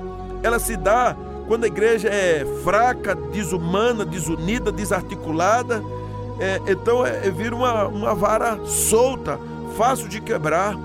ela 0.43 0.59
se 0.59 0.75
dá 0.75 1.15
quando 1.47 1.63
a 1.63 1.67
igreja 1.67 2.09
é 2.09 2.45
fraca, 2.63 3.15
desumana, 3.15 4.05
desunida, 4.05 4.71
desarticulada. 4.71 5.81
É, 6.39 6.61
então, 6.67 7.05
é, 7.05 7.27
é, 7.27 7.31
vira 7.31 7.55
uma, 7.55 7.87
uma 7.87 8.13
vara 8.13 8.59
solta, 8.65 9.39
fácil 9.77 10.09
de 10.09 10.19
quebrar. 10.19 10.75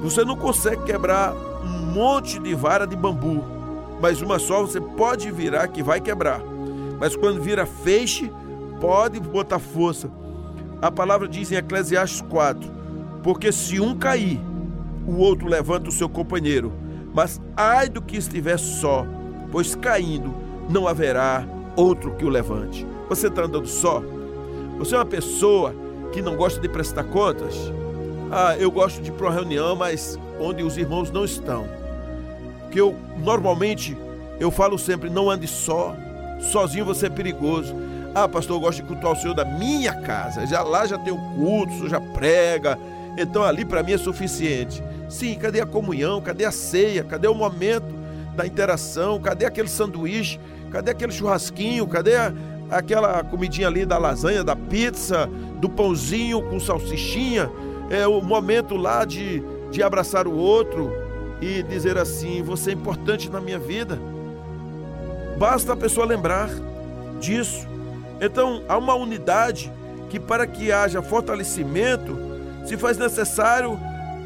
Você 0.00 0.24
não 0.24 0.36
consegue 0.36 0.84
quebrar 0.84 1.34
um 1.64 1.86
monte 1.92 2.38
de 2.38 2.54
vara 2.54 2.86
de 2.86 2.94
bambu, 2.94 3.44
mas 4.00 4.22
uma 4.22 4.38
só 4.38 4.60
você 4.60 4.80
pode 4.80 5.30
virar 5.30 5.66
que 5.68 5.82
vai 5.82 6.00
quebrar. 6.00 6.40
Mas 7.00 7.16
quando 7.16 7.42
vira 7.42 7.66
feixe, 7.66 8.30
pode 8.80 9.18
botar 9.18 9.58
força. 9.58 10.08
A 10.80 10.90
palavra 10.90 11.26
diz 11.26 11.50
em 11.50 11.56
Eclesiastes 11.56 12.20
4: 12.22 12.70
Porque 13.22 13.50
se 13.50 13.80
um 13.80 13.96
cair, 13.96 14.40
o 15.06 15.18
outro 15.18 15.48
levanta 15.48 15.88
o 15.88 15.92
seu 15.92 16.08
companheiro. 16.08 16.72
Mas 17.14 17.40
ai 17.56 17.88
do 17.88 18.02
que 18.02 18.16
estiver 18.16 18.58
só, 18.58 19.06
pois 19.50 19.74
caindo 19.74 20.34
não 20.68 20.86
haverá 20.86 21.46
outro 21.76 22.14
que 22.16 22.24
o 22.24 22.28
levante. 22.28 22.86
Você 23.08 23.28
está 23.28 23.42
andando 23.42 23.66
só? 23.66 24.02
Você 24.78 24.94
é 24.94 24.98
uma 24.98 25.06
pessoa 25.06 25.74
que 26.12 26.20
não 26.20 26.36
gosta 26.36 26.60
de 26.60 26.68
prestar 26.68 27.04
contas? 27.04 27.54
Ah, 28.30 28.56
eu 28.58 28.70
gosto 28.70 29.00
de 29.00 29.10
ir 29.10 29.12
para 29.14 29.26
uma 29.26 29.34
reunião, 29.34 29.76
mas 29.76 30.18
onde 30.40 30.62
os 30.62 30.76
irmãos 30.76 31.10
não 31.10 31.24
estão. 31.24 31.66
Que 32.70 32.80
eu 32.80 32.94
normalmente 33.18 33.96
eu 34.38 34.50
falo 34.50 34.78
sempre, 34.78 35.08
não 35.08 35.30
ande 35.30 35.46
só. 35.46 35.94
Sozinho 36.40 36.84
você 36.84 37.06
é 37.06 37.10
perigoso. 37.10 37.74
Ah, 38.14 38.28
pastor, 38.28 38.56
eu 38.56 38.60
gosto 38.60 38.82
de 38.82 38.88
cultuar 38.88 39.12
o 39.12 39.16
Senhor 39.16 39.34
da 39.34 39.44
minha 39.44 39.94
casa. 40.02 40.46
Já 40.46 40.62
lá 40.62 40.86
já 40.86 40.98
tem 40.98 41.12
o 41.12 41.34
culto, 41.34 41.84
o 41.84 41.88
já 41.88 42.00
prega. 42.00 42.78
Então 43.16 43.42
ali 43.42 43.64
para 43.64 43.82
mim 43.82 43.92
é 43.92 43.98
suficiente. 43.98 44.82
Sim, 45.08 45.34
cadê 45.34 45.60
a 45.60 45.66
comunhão? 45.66 46.20
Cadê 46.20 46.44
a 46.44 46.50
ceia? 46.50 47.04
Cadê 47.04 47.28
o 47.28 47.34
momento 47.34 47.86
da 48.34 48.46
interação? 48.46 49.20
Cadê 49.20 49.44
aquele 49.44 49.68
sanduíche? 49.68 50.40
Cadê 50.70 50.90
aquele 50.90 51.12
churrasquinho? 51.12 51.86
Cadê 51.86 52.16
a, 52.16 52.32
aquela 52.70 53.22
comidinha 53.22 53.68
ali 53.68 53.86
da 53.86 53.98
lasanha, 53.98 54.42
da 54.42 54.56
pizza, 54.56 55.28
do 55.60 55.68
pãozinho 55.68 56.42
com 56.42 56.58
salsichinha? 56.58 57.50
É 57.88 58.06
o 58.06 58.20
momento 58.20 58.76
lá 58.76 59.04
de, 59.04 59.42
de 59.70 59.82
abraçar 59.82 60.26
o 60.26 60.34
outro 60.36 60.92
e 61.40 61.62
dizer 61.62 61.96
assim: 61.98 62.42
você 62.42 62.70
é 62.70 62.74
importante 62.74 63.30
na 63.30 63.40
minha 63.40 63.58
vida. 63.58 63.98
Basta 65.38 65.72
a 65.72 65.76
pessoa 65.76 66.06
lembrar 66.06 66.48
disso. 67.20 67.66
Então, 68.20 68.62
há 68.68 68.76
uma 68.76 68.94
unidade 68.94 69.70
que, 70.08 70.18
para 70.18 70.46
que 70.46 70.72
haja 70.72 71.02
fortalecimento, 71.02 72.16
se 72.64 72.76
faz 72.76 72.96
necessário 72.96 73.78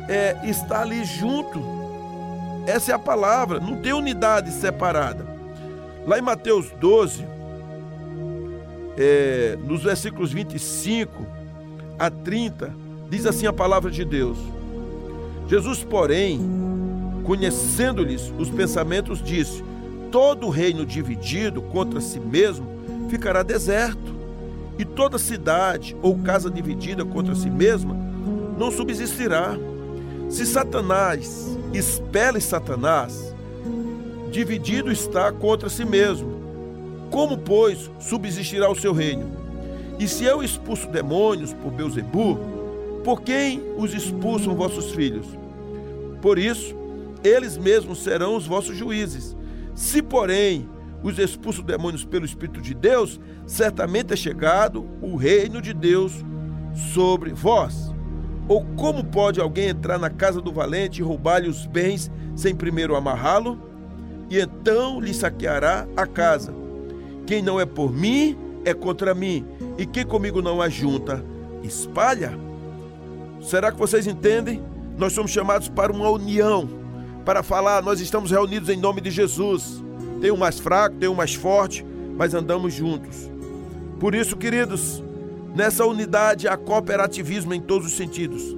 é, 0.08 0.36
estar 0.44 0.82
ali 0.82 1.04
junto. 1.04 1.60
Essa 2.66 2.92
é 2.92 2.94
a 2.94 2.98
palavra, 2.98 3.58
não 3.58 3.76
tem 3.76 3.92
unidade 3.92 4.52
separada. 4.52 5.26
Lá 6.06 6.18
em 6.18 6.22
Mateus 6.22 6.70
12, 6.80 7.26
é, 8.96 9.56
nos 9.64 9.82
versículos 9.82 10.32
25 10.32 11.26
a 11.98 12.10
30, 12.10 12.72
diz 13.08 13.26
assim 13.26 13.46
a 13.46 13.52
palavra 13.52 13.90
de 13.90 14.04
Deus: 14.04 14.38
Jesus, 15.48 15.82
porém, 15.82 16.40
conhecendo-lhes 17.24 18.32
os 18.38 18.50
pensamentos, 18.50 19.22
disse: 19.22 19.64
Todo 20.10 20.48
reino 20.48 20.84
dividido 20.86 21.62
contra 21.62 22.00
si 22.00 22.20
mesmo 22.20 22.66
ficará 23.08 23.42
deserto, 23.42 24.14
e 24.78 24.84
toda 24.84 25.18
cidade 25.18 25.96
ou 26.00 26.18
casa 26.18 26.50
dividida 26.50 27.04
contra 27.04 27.34
si 27.34 27.50
mesma 27.50 27.94
não 28.58 28.70
subsistirá. 28.70 29.56
Se 30.30 30.46
Satanás 30.46 31.58
expele 31.74 32.40
Satanás, 32.40 33.34
dividido 34.30 34.90
está 34.90 35.32
contra 35.32 35.68
si 35.68 35.84
mesmo. 35.84 36.40
Como, 37.10 37.36
pois, 37.36 37.90
subsistirá 37.98 38.70
o 38.70 38.76
seu 38.76 38.92
reino? 38.92 39.28
E 39.98 40.06
se 40.06 40.24
eu 40.24 40.40
expulso 40.40 40.86
demônios 40.86 41.52
por 41.52 41.72
Beuzebu, 41.72 42.38
por 43.02 43.22
quem 43.22 43.60
os 43.76 43.92
expulsam 43.92 44.54
vossos 44.54 44.92
filhos? 44.92 45.26
Por 46.22 46.38
isso, 46.38 46.76
eles 47.24 47.58
mesmos 47.58 48.00
serão 48.04 48.36
os 48.36 48.46
vossos 48.46 48.76
juízes. 48.76 49.36
Se, 49.74 50.00
porém, 50.00 50.68
os 51.02 51.18
expulsos 51.18 51.64
demônios 51.64 52.04
pelo 52.04 52.24
Espírito 52.24 52.60
de 52.60 52.72
Deus, 52.72 53.18
certamente 53.46 54.12
é 54.12 54.16
chegado 54.16 54.86
o 55.02 55.16
reino 55.16 55.60
de 55.60 55.74
Deus 55.74 56.12
sobre 56.94 57.32
vós. 57.32 57.89
Ou 58.48 58.64
como 58.76 59.04
pode 59.04 59.40
alguém 59.40 59.68
entrar 59.68 59.98
na 59.98 60.10
casa 60.10 60.40
do 60.40 60.52
valente 60.52 61.00
e 61.00 61.04
roubar-lhe 61.04 61.48
os 61.48 61.66
bens 61.66 62.10
sem 62.34 62.54
primeiro 62.54 62.96
amarrá-lo? 62.96 63.58
E 64.28 64.38
então 64.38 65.00
lhe 65.00 65.14
saqueará 65.14 65.86
a 65.96 66.06
casa. 66.06 66.54
Quem 67.26 67.42
não 67.42 67.60
é 67.60 67.66
por 67.66 67.92
mim 67.92 68.36
é 68.64 68.74
contra 68.74 69.14
mim, 69.14 69.44
e 69.78 69.86
quem 69.86 70.04
comigo 70.04 70.42
não 70.42 70.60
ajunta, 70.60 71.24
espalha. 71.62 72.32
Será 73.40 73.72
que 73.72 73.78
vocês 73.78 74.06
entendem? 74.06 74.62
Nós 74.98 75.12
somos 75.12 75.30
chamados 75.30 75.68
para 75.68 75.92
uma 75.92 76.10
união, 76.10 76.68
para 77.24 77.42
falar, 77.42 77.82
nós 77.82 78.00
estamos 78.00 78.30
reunidos 78.30 78.68
em 78.68 78.76
nome 78.76 79.00
de 79.00 79.10
Jesus. 79.10 79.82
Tem 80.20 80.30
um 80.30 80.36
mais 80.36 80.58
fraco, 80.58 80.96
tem 80.96 81.08
um 81.08 81.14
mais 81.14 81.34
forte, 81.34 81.84
mas 82.16 82.34
andamos 82.34 82.74
juntos. 82.74 83.30
Por 83.98 84.14
isso, 84.14 84.36
queridos, 84.36 85.02
nessa 85.54 85.84
unidade 85.84 86.48
há 86.48 86.56
cooperativismo 86.56 87.54
em 87.54 87.60
todos 87.60 87.86
os 87.86 87.96
sentidos. 87.96 88.56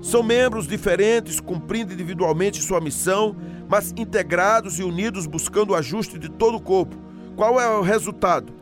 São 0.00 0.22
membros 0.22 0.66
diferentes, 0.66 1.38
cumprindo 1.38 1.92
individualmente 1.92 2.60
sua 2.60 2.80
missão, 2.80 3.36
mas 3.68 3.94
integrados 3.96 4.78
e 4.78 4.82
unidos 4.82 5.26
buscando 5.26 5.70
o 5.70 5.76
ajuste 5.76 6.18
de 6.18 6.28
todo 6.28 6.56
o 6.56 6.60
corpo. 6.60 6.96
Qual 7.36 7.60
é 7.60 7.68
o 7.68 7.82
resultado? 7.82 8.52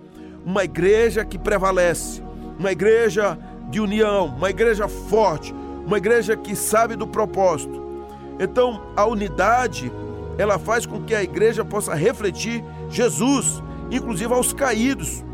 Uma 0.44 0.64
igreja 0.64 1.24
que 1.24 1.38
prevalece, 1.38 2.22
uma 2.58 2.70
igreja 2.70 3.38
de 3.70 3.80
união, 3.80 4.26
uma 4.26 4.50
igreja 4.50 4.86
forte, 4.86 5.54
uma 5.86 5.96
igreja 5.96 6.36
que 6.36 6.54
sabe 6.54 6.94
do 6.94 7.06
propósito. 7.06 7.80
Então, 8.38 8.82
a 8.96 9.06
unidade 9.06 9.90
ela 10.36 10.58
faz 10.58 10.86
com 10.86 11.02
que 11.02 11.14
a 11.14 11.22
igreja 11.22 11.64
possa 11.64 11.94
refletir 11.94 12.64
Jesus, 12.88 13.62
inclusive 13.90 14.32
aos 14.32 14.52
caídos. 14.52 15.24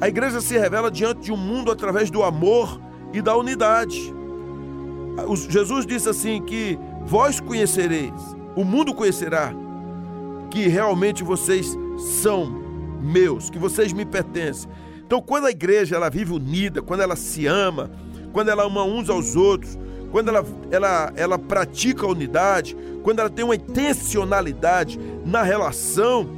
A 0.00 0.08
igreja 0.08 0.40
se 0.40 0.56
revela 0.56 0.90
diante 0.90 1.20
de 1.20 1.32
um 1.32 1.36
mundo 1.36 1.70
através 1.70 2.10
do 2.10 2.22
amor 2.22 2.80
e 3.12 3.20
da 3.20 3.36
unidade. 3.36 4.14
Jesus 5.48 5.84
disse 5.84 6.08
assim 6.08 6.40
que 6.42 6.78
vós 7.04 7.38
conhecereis, 7.38 8.14
o 8.56 8.64
mundo 8.64 8.94
conhecerá 8.94 9.52
que 10.50 10.68
realmente 10.68 11.22
vocês 11.22 11.76
são 11.98 12.46
meus, 13.00 13.50
que 13.50 13.58
vocês 13.58 13.92
me 13.92 14.06
pertencem. 14.06 14.70
Então, 15.04 15.20
quando 15.20 15.46
a 15.46 15.50
igreja 15.50 15.96
ela 15.96 16.08
vive 16.08 16.32
unida, 16.32 16.80
quando 16.80 17.00
ela 17.00 17.16
se 17.16 17.46
ama, 17.46 17.90
quando 18.32 18.48
ela 18.48 18.64
ama 18.64 18.84
uns 18.84 19.10
aos 19.10 19.36
outros, 19.36 19.78
quando 20.10 20.28
ela, 20.28 20.44
ela, 20.70 21.12
ela 21.14 21.38
pratica 21.38 22.06
a 22.06 22.08
unidade, 22.08 22.76
quando 23.02 23.20
ela 23.20 23.30
tem 23.30 23.44
uma 23.44 23.54
intencionalidade 23.54 24.98
na 25.24 25.42
relação, 25.42 26.28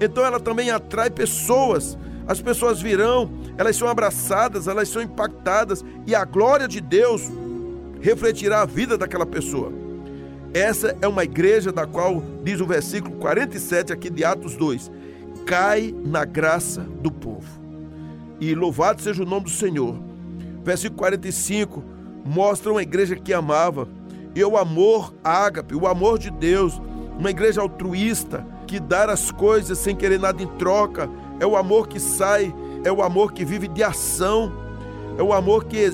então 0.00 0.24
ela 0.24 0.40
também 0.40 0.70
atrai 0.70 1.10
pessoas. 1.10 1.96
As 2.26 2.40
pessoas 2.40 2.80
virão, 2.80 3.30
elas 3.58 3.76
são 3.76 3.88
abraçadas, 3.88 4.68
elas 4.68 4.88
são 4.88 5.02
impactadas 5.02 5.84
e 6.06 6.14
a 6.14 6.24
glória 6.24 6.68
de 6.68 6.80
Deus 6.80 7.30
refletirá 8.00 8.62
a 8.62 8.66
vida 8.66 8.96
daquela 8.96 9.26
pessoa. 9.26 9.72
Essa 10.54 10.96
é 11.00 11.08
uma 11.08 11.24
igreja 11.24 11.72
da 11.72 11.86
qual, 11.86 12.22
diz 12.44 12.60
o 12.60 12.66
versículo 12.66 13.16
47 13.16 13.92
aqui 13.92 14.10
de 14.10 14.24
Atos 14.24 14.54
2, 14.54 14.90
cai 15.46 15.94
na 16.04 16.24
graça 16.24 16.80
do 16.80 17.10
povo. 17.10 17.48
E 18.40 18.54
louvado 18.54 19.00
seja 19.00 19.22
o 19.22 19.26
nome 19.26 19.44
do 19.44 19.50
Senhor. 19.50 19.96
Versículo 20.62 20.98
45 20.98 21.82
mostra 22.24 22.70
uma 22.70 22.82
igreja 22.82 23.16
que 23.16 23.32
amava, 23.32 23.88
e 24.34 24.44
o 24.44 24.56
amor 24.56 25.14
ágape, 25.22 25.74
o 25.74 25.86
amor 25.86 26.18
de 26.18 26.30
Deus, 26.30 26.80
uma 27.18 27.30
igreja 27.30 27.60
altruísta, 27.60 28.46
que 28.66 28.80
dá 28.80 29.04
as 29.04 29.30
coisas 29.30 29.78
sem 29.78 29.94
querer 29.94 30.18
nada 30.18 30.42
em 30.42 30.46
troca, 30.46 31.08
é 31.42 31.46
o 31.46 31.56
amor 31.56 31.88
que 31.88 31.98
sai, 31.98 32.54
é 32.84 32.92
o 32.92 33.02
amor 33.02 33.32
que 33.32 33.44
vive 33.44 33.66
de 33.66 33.82
ação, 33.82 34.52
é 35.18 35.22
o 35.24 35.32
amor 35.32 35.64
que, 35.64 35.90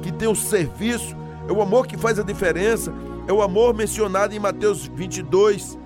que 0.00 0.10
tem 0.10 0.26
o 0.26 0.34
serviço, 0.34 1.14
é 1.46 1.52
o 1.52 1.60
amor 1.60 1.86
que 1.86 1.98
faz 1.98 2.18
a 2.18 2.22
diferença, 2.22 2.94
é 3.26 3.32
o 3.32 3.42
amor 3.42 3.74
mencionado 3.74 4.34
em 4.34 4.38
Mateus 4.38 4.86
22, 4.86 5.78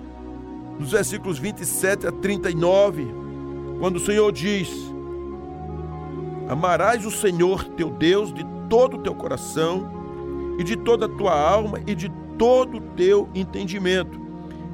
nos 0.79 0.93
versículos 0.93 1.41
27 1.41 2.07
a 2.07 2.13
39, 2.13 3.13
quando 3.81 3.97
o 3.97 4.01
Senhor 4.01 4.31
diz: 4.31 4.71
Amarás 6.49 7.05
o 7.05 7.11
Senhor 7.11 7.65
teu 7.65 7.91
Deus 7.91 8.33
de 8.33 8.47
todo 8.69 8.97
o 8.97 9.03
teu 9.03 9.13
coração, 9.13 9.91
e 10.57 10.63
de 10.63 10.77
toda 10.77 11.07
a 11.07 11.09
tua 11.09 11.37
alma 11.37 11.81
e 11.85 11.97
de 11.97 12.09
todo 12.39 12.77
o 12.77 12.81
teu 12.81 13.29
entendimento. 13.35 14.21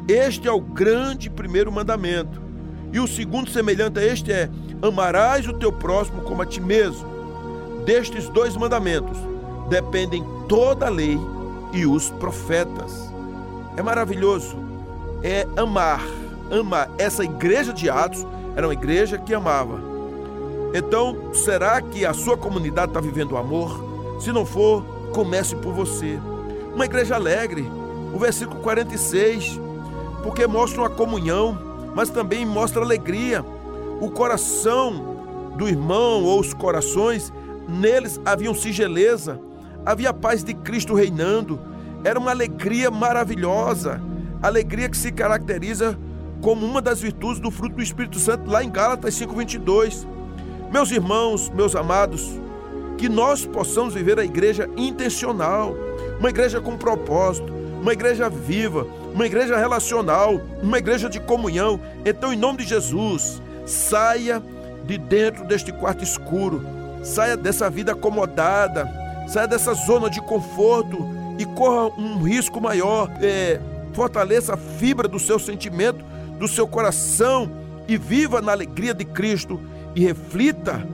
Este 0.07 0.47
é 0.47 0.53
o 0.53 0.61
grande 0.61 1.31
primeiro 1.31 1.73
mandamento. 1.73 2.46
E 2.93 3.01
o 3.01 3.07
segundo, 3.07 3.51
semelhante 3.51 3.99
a 3.99 4.05
este, 4.05 4.33
é: 4.33 4.49
amarás 4.81 5.47
o 5.47 5.53
teu 5.53 5.73
próximo 5.73 6.23
como 6.23 6.43
a 6.43 6.47
ti 6.47 6.61
mesmo. 6.61 7.07
Destes 7.85 8.29
dois 8.29 8.57
mandamentos 8.57 9.17
dependem 9.69 10.25
toda 10.49 10.87
a 10.87 10.91
lei 10.91 11.19
e 11.73 11.87
os 11.87 12.11
profetas. 12.11 13.13
É 13.77 13.83
maravilhoso. 13.83 14.57
É 15.23 15.47
amar. 15.57 16.03
Amar. 16.51 16.91
Essa 16.99 17.25
igreja 17.25 17.73
de 17.73 17.91
Atos 17.91 18.27
era 18.55 18.67
uma 18.67 18.73
igreja 18.73 19.19
que 19.19 19.35
amava. 19.35 19.81
Então, 20.75 21.33
será 21.33 21.81
que 21.81 22.05
a 22.05 22.13
sua 22.13 22.37
comunidade 22.37 22.91
está 22.91 23.01
vivendo 23.01 23.33
o 23.33 23.37
amor? 23.37 23.85
Se 24.21 24.33
não 24.33 24.45
for, 24.45 24.85
comece 25.13 25.55
por 25.57 25.73
você. 25.73 26.19
Uma 26.75 26.85
igreja 26.85 27.15
alegre, 27.15 27.67
o 28.15 28.19
versículo 28.19 28.61
46, 28.61 29.61
porque 30.23 30.47
mostra 30.47 30.83
uma 30.83 30.91
comunhão, 30.91 31.59
mas 31.97 32.11
também 32.11 32.45
mostra 32.45 32.83
alegria. 32.83 33.43
O 34.03 34.11
coração 34.11 35.55
do 35.57 35.67
irmão 35.67 36.23
ou 36.23 36.39
os 36.39 36.53
corações, 36.53 37.33
neles 37.67 38.21
havia 38.23 38.53
singeleza, 38.55 39.41
havia 39.85 40.11
a 40.11 40.13
paz 40.13 40.45
de 40.45 40.53
Cristo 40.53 40.93
reinando. 40.93 41.59
Era 42.05 42.19
uma 42.19 42.33
alegria 42.33 42.91
maravilhosa, 42.91 43.99
alegria 44.43 44.91
que 44.91 44.97
se 44.97 45.11
caracteriza 45.11 45.99
como 46.43 46.67
uma 46.67 46.83
das 46.83 47.01
virtudes 47.01 47.41
do 47.41 47.51
fruto 47.51 47.77
do 47.77 47.83
Espírito 47.83 48.19
Santo, 48.19 48.51
lá 48.51 48.63
em 48.63 48.71
Gálatas 48.71 49.15
5:22. 49.15 50.07
Meus 50.71 50.91
irmãos, 50.91 51.49
meus 51.49 51.75
amados, 51.75 52.39
que 52.99 53.09
nós 53.09 53.47
possamos 53.47 53.95
viver 53.95 54.19
a 54.19 54.25
igreja 54.25 54.69
intencional, 54.77 55.75
uma 56.21 56.29
igreja 56.29 56.61
com 56.61 56.77
propósito, 56.77 57.56
uma 57.81 57.93
igreja 57.93 58.29
viva, 58.29 58.87
uma 59.13 59.27
igreja 59.27 59.57
relacional, 59.57 60.41
uma 60.63 60.79
igreja 60.79 61.09
de 61.09 61.21
comunhão. 61.21 61.81
Então, 62.05 62.33
em 62.33 62.37
nome 62.37 62.59
de 62.59 62.65
Jesus, 62.65 63.41
saia 63.65 64.43
de 64.85 64.99
dentro 64.99 65.45
deste 65.45 65.73
quarto 65.73 66.05
escuro, 66.05 66.65
saia 67.03 67.37
dessa 67.37 67.69
vida 67.69 67.93
acomodada, 67.93 68.89
saia 69.29 69.49
dessa 69.49 69.75
zona 69.75 70.09
de 70.09 70.21
conforto 70.21 71.07
e 71.39 71.45
corra 71.45 71.95
um 71.99 72.23
risco 72.23 72.61
maior. 72.61 73.11
É, 73.21 73.61
fortaleça 73.93 74.55
a 74.55 74.57
fibra 74.57 75.09
do 75.09 75.19
seu 75.19 75.39
sentimento, 75.39 76.05
do 76.39 76.47
seu 76.47 76.67
coração 76.67 77.51
e 77.89 77.97
viva 77.97 78.43
na 78.43 78.53
alegria 78.53 78.93
de 78.93 79.05
Cristo 79.05 79.61
e 79.95 80.05
reflita 80.05 80.87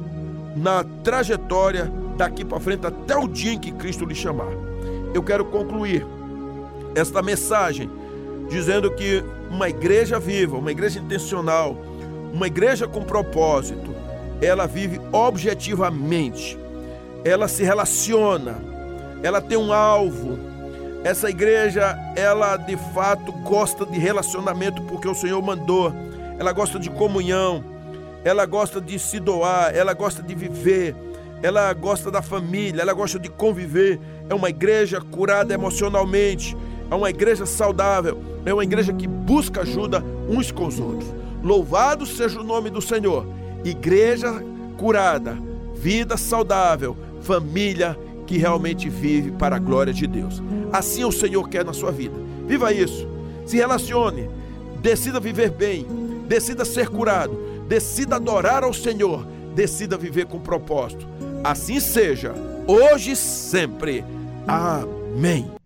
na 0.54 0.84
trajetória 1.02 1.90
daqui 2.16 2.44
para 2.44 2.60
frente 2.60 2.86
até 2.86 3.16
o 3.16 3.26
dia 3.26 3.52
em 3.52 3.58
que 3.58 3.72
Cristo 3.72 4.04
lhe 4.04 4.14
chamar. 4.14 4.52
Eu 5.12 5.22
quero 5.22 5.44
concluir 5.44 6.06
esta 6.94 7.22
mensagem 7.22 7.90
dizendo 8.48 8.90
que 8.90 9.24
uma 9.50 9.68
igreja 9.68 10.18
viva, 10.18 10.57
uma 10.57 10.70
igreja 10.70 10.98
intencional, 10.98 11.76
uma 12.33 12.46
igreja 12.46 12.87
com 12.87 13.02
propósito, 13.02 13.94
ela 14.40 14.66
vive 14.66 15.00
objetivamente, 15.12 16.59
ela 17.24 17.48
se 17.48 17.62
relaciona, 17.62 18.57
ela 19.22 19.40
tem 19.40 19.57
um 19.57 19.72
alvo. 19.72 20.38
Essa 21.05 21.28
igreja, 21.28 21.98
ela 22.16 22.57
de 22.57 22.76
fato 22.94 23.33
gosta 23.33 23.85
de 23.85 23.98
relacionamento 23.98 24.83
porque 24.83 25.09
o 25.09 25.14
Senhor 25.14 25.40
mandou, 25.42 25.92
ela 26.38 26.52
gosta 26.52 26.78
de 26.78 26.90
comunhão, 26.90 27.64
ela 28.24 28.46
gosta 28.46 28.81
de 28.81 28.98
se 28.98 29.18
doar, 29.18 29.74
ela 29.74 29.92
gosta 29.94 30.22
de 30.22 30.35
viver, 30.35 30.94
ela 31.42 31.72
gosta 31.72 32.11
da 32.11 32.22
família, 32.22 32.83
ela 32.83 32.92
gosta 32.92 33.18
de 33.18 33.28
conviver. 33.28 34.00
É 34.31 34.35
uma 34.35 34.48
igreja 34.48 35.00
curada 35.00 35.52
emocionalmente, 35.52 36.57
é 36.92 36.96
uma 36.96 37.11
igreja 37.11 37.46
saudável, 37.46 38.22
é 38.44 38.52
uma 38.52 38.64
igreja 38.64 38.92
que 38.92 39.07
busca 39.07 39.62
ajuda 39.62 40.05
uns 40.28 40.50
com 40.50 40.66
os 40.66 40.78
outros. 40.78 41.09
Louvado 41.42 42.07
seja 42.07 42.40
o 42.40 42.44
nome 42.44 42.70
do 42.70 42.81
Senhor. 42.81 43.26
Igreja 43.64 44.44
curada, 44.78 45.37
vida 45.74 46.16
saudável, 46.16 46.96
família 47.20 47.98
que 48.26 48.38
realmente 48.38 48.88
vive 48.88 49.31
para 49.33 49.57
a 49.57 49.59
glória 49.59 49.92
de 49.92 50.07
Deus. 50.07 50.42
Assim 50.72 51.05
o 51.05 51.12
Senhor 51.12 51.48
quer 51.48 51.64
na 51.64 51.72
sua 51.72 51.90
vida. 51.90 52.14
Viva 52.46 52.72
isso. 52.72 53.09
Se 53.46 53.57
relacione, 53.57 54.31
decida 54.81 55.18
viver 55.18 55.50
bem, 55.50 55.87
decida 56.28 56.64
ser 56.64 56.88
curado 56.88 57.52
decida 57.72 58.16
adorar 58.16 58.64
ao 58.64 58.74
Senhor, 58.74 59.26
decida 59.55 59.96
viver 59.96 60.26
com 60.26 60.38
propósito. 60.38 61.09
Assim 61.42 61.81
seja, 61.81 62.35
hoje 62.66 63.12
e 63.12 63.16
sempre. 63.16 64.05
Amém. 64.46 65.62